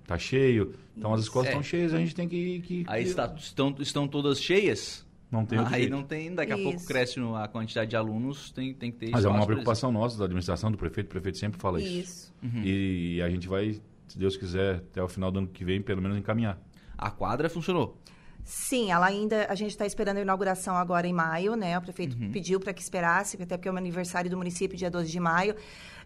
tá 0.05 0.17
cheio. 0.17 0.73
Então 0.97 1.13
as 1.13 1.21
escolas 1.21 1.47
É. 1.47 1.51
estão 1.51 1.63
cheias, 1.63 1.93
a 1.93 1.97
gente 1.97 2.13
tem 2.13 2.27
que. 2.27 2.59
que 2.59 2.83
Aí 2.87 3.03
que- 3.03 3.09
está, 3.09 3.33
estão, 3.37 3.73
estão 3.79 4.05
todas 4.07 4.41
cheias? 4.41 5.05
Não 5.31 5.45
tem 5.45 5.57
Aí 5.59 5.65
jeito. 5.83 5.89
não 5.91 6.03
tem, 6.03 6.35
daqui 6.35 6.51
a 6.51 6.57
pouco 6.57 6.75
Isso. 6.77 6.85
cresce 6.87 7.19
no- 7.19 7.35
a 7.37 7.47
quantidade 7.47 7.89
de 7.89 7.95
alunos, 7.95 8.51
tem, 8.51 8.71
tem 8.73 8.91
que 8.91 8.97
ter 8.99 9.09
Mas 9.11 9.23
é 9.25 9.29
uma 9.29 9.45
preocupação 9.45 9.91
nossa, 9.93 10.17
da 10.17 10.25
administração, 10.25 10.69
do 10.69 10.77
prefeito. 10.77 11.07
O 11.07 11.09
prefeito 11.09 11.37
sempre 11.39 11.59
fala 11.59 11.81
isso. 11.81 11.99
Isso. 11.99 12.33
Uhum. 12.43 12.61
E 12.63 13.21
a 13.21 13.29
gente 13.29 13.47
vai, 13.47 13.81
se 14.07 14.17
Deus 14.17 14.37
quiser, 14.37 14.75
até 14.75 15.01
o 15.01 15.07
final 15.07 15.31
do 15.31 15.39
ano 15.39 15.47
que 15.47 15.63
vem, 15.65 15.81
pelo 15.81 16.01
menos 16.01 16.17
encaminhar. 16.17 16.59
A 16.97 17.09
quadra 17.11 17.49
funcionou. 17.49 17.97
Sim, 18.43 18.91
ela 18.91 19.05
ainda. 19.05 19.45
A 19.49 19.55
gente 19.55 19.71
está 19.71 19.85
esperando 19.85 20.17
a 20.17 20.21
inauguração 20.21 20.75
agora 20.75 21.07
em 21.07 21.13
maio, 21.13 21.55
né? 21.55 21.77
O 21.77 21.81
prefeito 21.81 22.17
Uhum. 22.17 22.29
pediu 22.31 22.59
para 22.59 22.73
que 22.73 22.81
esperasse, 22.81 23.41
até 23.41 23.55
porque 23.57 23.69
é 23.69 23.71
o 23.71 23.77
aniversário 23.77 24.29
do 24.29 24.35
município, 24.37 24.77
dia 24.77 24.91
12 24.91 25.09
de 25.09 25.19
maio. 25.19 25.55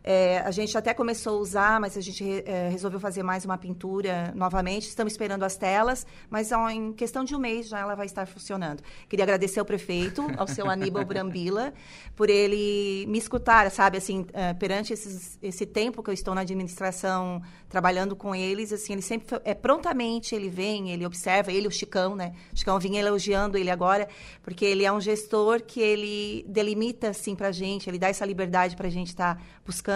É, 0.03 0.39
a 0.39 0.51
gente 0.51 0.77
até 0.77 0.93
começou 0.93 1.37
a 1.37 1.41
usar, 1.41 1.79
mas 1.79 1.97
a 1.97 2.01
gente 2.01 2.23
re- 2.23 2.43
é, 2.45 2.69
resolveu 2.69 2.99
fazer 2.99 3.23
mais 3.23 3.43
uma 3.43 3.57
pintura 3.57 4.31
novamente. 4.35 4.87
Estamos 4.87 5.13
esperando 5.13 5.43
as 5.43 5.55
telas, 5.57 6.05
mas 6.29 6.51
ó, 6.51 6.69
em 6.69 6.93
questão 6.93 7.23
de 7.23 7.35
um 7.35 7.39
mês 7.39 7.67
já 7.67 7.79
ela 7.79 7.95
vai 7.95 8.05
estar 8.05 8.25
funcionando. 8.27 8.81
Queria 9.09 9.23
agradecer 9.23 9.59
ao 9.59 9.65
prefeito, 9.65 10.25
ao 10.37 10.47
seu 10.47 10.69
Aníbal 10.69 11.03
Brambila, 11.05 11.73
por 12.15 12.29
ele 12.29 13.05
me 13.07 13.17
escutar, 13.17 13.69
sabe, 13.71 13.97
assim, 13.97 14.25
é, 14.33 14.53
perante 14.53 14.93
esses- 14.93 15.37
esse 15.41 15.65
tempo 15.65 16.01
que 16.01 16.09
eu 16.09 16.13
estou 16.13 16.33
na 16.33 16.41
administração 16.41 17.41
trabalhando 17.67 18.15
com 18.15 18.33
eles, 18.33 18.71
assim, 18.71 18.93
ele 18.93 19.01
sempre 19.01 19.27
foi- 19.27 19.41
é 19.43 19.53
prontamente 19.53 20.33
ele 20.33 20.49
vem, 20.49 20.91
ele 20.91 21.05
observa, 21.05 21.51
ele 21.51 21.67
o 21.67 21.71
Chicão, 21.71 22.15
né? 22.15 22.33
O 22.53 22.57
Chicão 22.57 22.79
vinha 22.79 23.01
elogiando 23.01 23.57
ele 23.57 23.69
agora, 23.69 24.07
porque 24.41 24.63
ele 24.63 24.85
é 24.85 24.91
um 24.91 25.01
gestor 25.01 25.61
que 25.61 25.81
ele 25.81 26.45
delimita 26.47 27.09
assim 27.09 27.35
pra 27.35 27.51
gente, 27.51 27.89
ele 27.89 27.99
dá 27.99 28.07
essa 28.07 28.25
liberdade 28.25 28.75
pra 28.75 28.87
gente 28.89 29.07
estar 29.07 29.41
buscando 29.65 29.86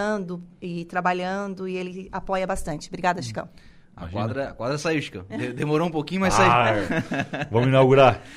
e 0.60 0.84
trabalhando 0.86 1.68
e 1.68 1.76
ele 1.76 2.08
apoia 2.12 2.46
bastante. 2.46 2.88
Obrigada, 2.88 3.20
Chicão. 3.22 3.48
A 3.94 4.02
Imagina. 4.02 4.20
quadra, 4.22 4.48
a 4.48 4.52
quadra 4.54 4.78
saiu, 4.78 5.02
Chico. 5.02 5.22
De- 5.28 5.52
Demorou 5.52 5.86
um 5.88 5.90
pouquinho, 5.90 6.22
mas 6.22 6.34
Ah, 6.34 6.38
saiu. 6.38 7.46
vamos 7.50 7.68
inaugurar. 7.68 8.20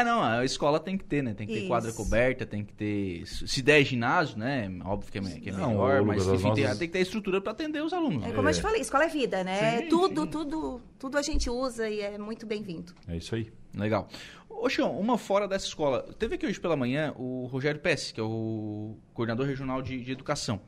É, 0.00 0.04
não, 0.04 0.22
a 0.22 0.44
escola 0.44 0.78
tem 0.78 0.96
que 0.96 1.04
ter, 1.04 1.22
né? 1.22 1.34
Tem 1.34 1.46
que 1.46 1.52
ter 1.52 1.58
Isso. 1.60 1.68
quadra 1.68 1.92
coberta, 1.92 2.46
tem 2.46 2.64
que 2.64 2.72
ter. 2.72 3.26
Se 3.26 3.60
der 3.62 3.82
ginásio, 3.84 4.38
né? 4.38 4.70
Óbvio 4.84 5.10
que 5.10 5.18
é, 5.18 5.22
que 5.40 5.48
é 5.50 5.52
Não, 5.52 5.70
melhor, 5.70 6.02
mas 6.04 6.26
enfim, 6.26 6.52
tem, 6.54 6.64
nossas- 6.64 6.78
tem 6.78 6.88
que 6.88 6.92
ter 6.92 7.00
estrutura 7.00 7.40
para 7.40 7.52
atender 7.52 7.82
os 7.82 7.92
alunos. 7.92 8.24
É 8.24 8.30
como 8.32 8.48
eu 8.48 8.50
É. 8.50 8.54
te 8.54 8.60
falei, 8.62 8.80
escola 8.80 9.04
é 9.04 9.08
vida, 9.08 9.42
né? 9.42 9.82
Sim, 9.82 9.88
tudo, 9.88 10.22
sim. 10.22 10.28
tudo, 10.28 10.80
tudo 10.98 11.18
a 11.18 11.22
gente 11.22 11.50
usa 11.50 11.88
e 11.88 12.00
é 12.00 12.16
muito 12.18 12.46
bem-vindo. 12.46 12.92
É 13.06 13.16
isso 13.16 13.34
aí. 13.34 13.50
Legal. 13.74 14.08
Ô, 14.48 14.66
uma 15.00 15.16
fora 15.18 15.46
dessa 15.46 15.66
escola. 15.66 16.02
Teve 16.18 16.34
aqui 16.34 16.46
hoje 16.46 16.58
pela 16.58 16.76
manhã 16.76 17.12
o 17.16 17.46
Rogério 17.46 17.80
Pesce, 17.80 18.12
que 18.12 18.20
é 18.20 18.22
o 18.24 18.96
coordenador 19.14 19.46
regional 19.46 19.80
de, 19.82 20.00
de 20.02 20.12
educação. 20.12 20.60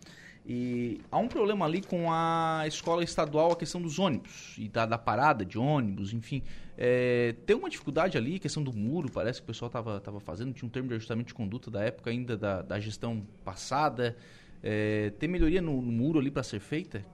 E 0.45 1.01
há 1.11 1.19
um 1.19 1.29
problema 1.29 1.65
ali 1.65 1.83
com 1.83 2.11
a 2.11 2.65
escola 2.67 3.05
estadual, 3.05 3.53
a 3.53 3.57
questão 3.57 3.81
dos 3.81 3.99
ônibus 3.99 4.57
e 4.59 4.69
da, 4.69 4.87
da 4.87 4.99
parada 4.99 5.45
de 5.45 5.59
ônibus, 5.59 6.13
enfim. 6.13 6.43
É, 6.77 7.35
tem 7.45 7.55
uma 7.55 7.69
dificuldade 7.69 8.17
ali, 8.17 8.39
questão 8.39 8.63
do 8.63 8.73
muro, 8.73 9.11
parece 9.11 9.41
que 9.41 9.45
o 9.45 9.47
pessoal 9.47 9.67
estava 9.67 10.01
tava 10.01 10.19
fazendo, 10.19 10.53
tinha 10.53 10.67
um 10.67 10.71
termo 10.71 10.89
de 10.89 10.95
ajustamento 10.95 11.29
de 11.29 11.35
conduta 11.35 11.71
da 11.71 11.83
época 11.85 12.11
ainda 12.11 12.37
da, 12.37 12.63
da 12.63 12.81
gestão 12.81 13.27
passada. 13.45 14.17
É, 14.63 15.11
tem 15.19 15.29
melhoria 15.29 15.61
no, 15.61 15.81
no 15.81 15.93
muro 15.93 16.19
ali 16.19 16.31
para 16.31 16.43
ser 16.43 16.61
feita? 16.61 17.05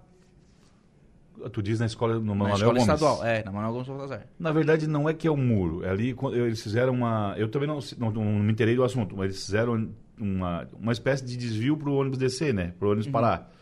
Tu 1.52 1.62
diz 1.62 1.80
na 1.80 1.86
escola, 1.86 2.14
no 2.14 2.20
Na 2.20 2.34
Manuel 2.34 2.54
escola 2.56 2.72
Gomes. 2.78 2.82
estadual, 2.94 3.24
é, 3.24 3.44
na 3.44 3.52
Manuel 3.52 3.72
Gomes 3.72 3.88
Baltazar. 3.88 4.26
Na 4.38 4.52
verdade, 4.52 4.86
não 4.86 5.08
é 5.08 5.14
que 5.14 5.26
é 5.28 5.30
um 5.30 5.36
muro. 5.36 5.84
É 5.84 5.90
ali, 5.90 6.14
eles 6.32 6.62
fizeram 6.62 6.92
uma... 6.94 7.34
Eu 7.36 7.48
também 7.48 7.68
não, 7.68 7.78
não, 7.98 8.10
não 8.10 8.24
me 8.24 8.52
interei 8.52 8.74
do 8.74 8.82
assunto, 8.84 9.16
mas 9.16 9.26
eles 9.26 9.44
fizeram 9.44 9.88
uma, 10.18 10.68
uma 10.80 10.92
espécie 10.92 11.24
de 11.24 11.36
desvio 11.36 11.76
para 11.76 11.90
o 11.90 11.94
ônibus 11.94 12.18
descer, 12.18 12.52
né? 12.54 12.72
Para 12.78 12.88
o 12.88 12.90
ônibus 12.92 13.08
parar. 13.10 13.52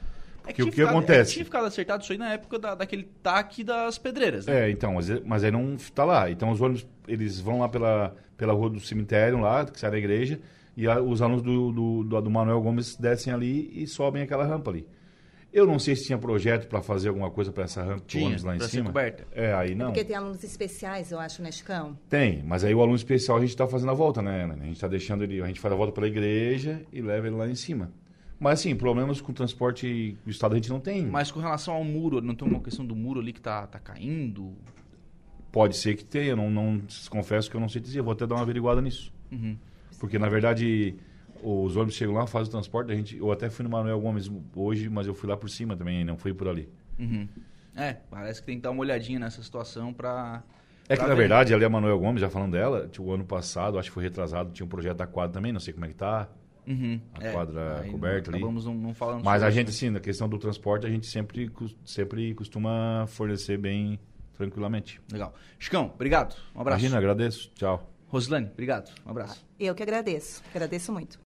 É 0.47 0.49
Porque 0.49 0.63
o 0.63 0.67
que 0.67 0.73
ficado- 0.73 0.87
é 0.89 0.91
acontece? 0.91 1.33
tinha 1.33 1.45
ficado 1.45 1.65
acertado 1.67 2.03
isso 2.03 2.13
aí 2.13 2.19
na 2.19 2.33
época 2.35 2.59
da, 2.59 2.75
daquele 2.75 3.05
taque 3.23 3.65
das 3.65 3.97
pedreiras, 3.99 4.47
né? 4.47 4.67
É, 4.69 4.71
então, 4.71 4.95
mas, 4.95 5.09
mas 5.25 5.43
aí 5.43 5.51
não 5.51 5.77
tá 5.95 6.05
lá. 6.05 6.31
Então 6.31 6.51
os 6.51 6.61
ônibus, 6.61 6.87
eles 7.09 7.41
vão 7.41 7.61
lá 7.61 7.69
pela, 7.69 8.15
pela 8.37 8.53
rua 8.53 8.69
do 8.71 8.79
cemitério, 8.79 9.41
lá, 9.41 9.65
que 9.65 9.81
sai 9.81 9.91
da 9.91 9.97
igreja, 9.99 10.39
e 10.77 10.87
a- 10.87 11.01
os 11.01 11.23
alunos 11.23 11.41
do, 11.43 11.73
do, 11.73 12.05
do, 12.05 12.21
do 12.21 12.31
Manuel 12.31 12.61
Gomes 12.61 12.95
descem 12.97 13.33
ali 13.33 13.71
e 13.75 13.87
sobem 13.87 14.23
aquela 14.23 14.45
rampa 14.45 14.71
ali. 14.71 14.87
Eu 15.55 15.69
não 15.69 15.79
sei 15.79 15.95
se 15.95 16.07
tinha 16.07 16.19
projeto 16.19 16.67
para 16.67 16.83
fazer 16.83 17.11
alguma 17.11 17.31
coisa 17.31 17.53
para 17.53 17.63
essa 17.63 17.81
rampa, 17.81 18.03
Tinha, 18.09 18.25
ônibus 18.25 18.43
lá 18.43 18.57
em 18.57 18.61
cima. 18.61 18.87
coberta. 18.87 19.25
É, 19.31 19.55
aí 19.55 19.73
não. 19.73 19.87
Porque 19.87 20.05
tem 20.05 20.17
alunos 20.17 20.43
especiais, 20.43 21.13
eu 21.13 21.21
acho, 21.21 21.41
né, 21.41 21.53
Chicão? 21.53 21.97
Tem, 22.09 22.43
mas 22.43 22.65
aí 22.65 22.75
o 22.75 22.81
aluno 22.81 22.97
especial 22.97 23.37
a 23.37 23.41
gente 23.41 23.51
está 23.51 23.65
fazendo 23.65 23.93
a 23.93 23.95
volta, 23.95 24.21
né? 24.21 24.47
A 24.47 24.65
gente 24.65 24.73
está 24.73 24.89
deixando 24.89 25.23
ele, 25.23 25.41
a 25.41 25.47
gente 25.47 25.61
faz 25.61 25.73
a 25.73 25.77
volta 25.77 25.93
pela 25.93 26.09
igreja 26.09 26.83
e 26.93 27.01
leva 27.01 27.29
ele 27.29 27.37
lá 27.37 27.49
em 27.49 27.55
cima. 27.55 27.93
Mas 28.41 28.59
assim, 28.59 28.75
problemas 28.75 29.21
com 29.21 29.31
o 29.31 29.35
transporte 29.35 30.19
do 30.25 30.31
estado 30.33 30.55
a 30.55 30.57
gente 30.57 30.71
não 30.71 30.81
tem. 30.81 31.07
Mas 31.07 31.31
com 31.31 31.39
relação 31.39 31.73
ao 31.73 31.85
muro, 31.85 32.21
não 32.21 32.35
tem 32.35 32.49
uma 32.49 32.61
questão 32.61 32.85
do 32.85 32.97
muro 32.97 33.21
ali 33.21 33.33
que 33.33 33.41
tá, 33.41 33.65
tá 33.69 33.79
caindo? 33.79 34.53
Pode 35.53 35.77
ser 35.77 35.95
que 35.95 36.05
tenha, 36.05 36.35
não, 36.35 36.51
não 36.51 36.83
confesso 37.09 37.49
que 37.49 37.57
eu 37.57 37.61
não 37.61 37.69
sei 37.69 37.81
dizer, 37.81 38.03
vou 38.03 38.13
até 38.13 38.27
dar 38.27 38.35
uma 38.35 38.43
averiguada 38.43 38.83
nisso. 38.83 39.13
Uhum. 39.31 39.57
Porque 40.01 40.19
na 40.19 40.29
verdade 40.29 40.97
os 41.45 41.77
ônibus 41.77 41.95
chegam 41.95 42.15
lá, 42.15 42.27
fazem 42.27 42.49
o 42.49 42.53
transporte, 42.53 42.91
a 42.91 42.95
gente, 42.95 43.17
eu 43.17 43.31
até 43.31 43.51
fui 43.51 43.63
no 43.63 43.71
Manuel 43.71 44.01
Gomes 44.01 44.31
hoje, 44.57 44.89
mas 44.89 45.07
eu 45.07 45.15
fui 45.15 45.29
lá 45.29 45.37
por 45.37 45.51
cima 45.51 45.77
também, 45.77 46.05
não 46.05 46.17
fui 46.17 46.33
por 46.33 46.49
ali. 46.49 46.69
Uhum. 46.99 47.29
É, 47.77 47.95
parece 48.11 48.41
que 48.41 48.47
tem 48.47 48.57
que 48.57 48.63
dar 48.63 48.71
uma 48.71 48.81
olhadinha 48.81 49.19
nessa 49.19 49.43
situação 49.43 49.93
pra... 49.93 50.43
É 50.89 50.97
que 50.97 51.03
na 51.03 51.09
ver. 51.09 51.17
verdade, 51.17 51.55
ali 51.55 51.65
a 51.65 51.69
Manuel 51.69 51.99
Gomes, 51.99 52.21
já 52.21 52.29
falando 52.29 52.53
dela, 52.53 52.89
tipo, 52.89 53.05
o 53.05 53.13
ano 53.13 53.25
passado, 53.25 53.79
acho 53.79 53.91
que 53.91 53.95
foi 53.95 54.03
retrasado, 54.03 54.53
tinha 54.53 54.65
um 54.65 54.69
projeto 54.69 54.99
da 54.99 55.07
quadra 55.07 55.33
também, 55.33 55.53
não 55.53 55.61
sei 55.61 55.73
como 55.73 55.85
é 55.87 55.89
que 55.89 55.95
tá. 55.95 56.29
Uhum. 56.67 57.01
A 57.15 57.31
quadra 57.31 57.81
aí 57.81 57.91
coberta 57.91 58.31
ali. 58.31 58.41
Não, 58.41 58.53
não 58.53 58.95
falando 58.95 59.23
Mas 59.25 59.41
sobre 59.41 59.47
a 59.47 59.51
gente, 59.51 59.67
né? 59.67 59.73
sim, 59.73 59.91
na 59.91 60.01
questão 60.01 60.29
do 60.29 60.39
transporte, 60.39 60.87
a 60.87 60.91
gente 60.91 61.07
sempre, 61.07 61.51
sempre 61.85 62.35
costuma 62.35 63.07
fornecer 63.07 63.59
bem 63.59 63.99
tranquilamente. 64.35 65.01
Legal. 65.13 65.35
Chicão, 65.59 65.91
obrigado. 65.95 66.37
Um 66.55 66.61
abraço. 66.61 66.81
Imagina, 66.81 66.99
agradeço. 66.99 67.51
Tchau. 67.55 67.91
Roslane, 68.09 68.49
obrigado. 68.53 68.95
Um 69.05 69.11
abraço. 69.11 69.45
Eu 69.59 69.75
que 69.75 69.83
agradeço. 69.83 70.43
Agradeço 70.55 70.93
muito. 70.93 71.19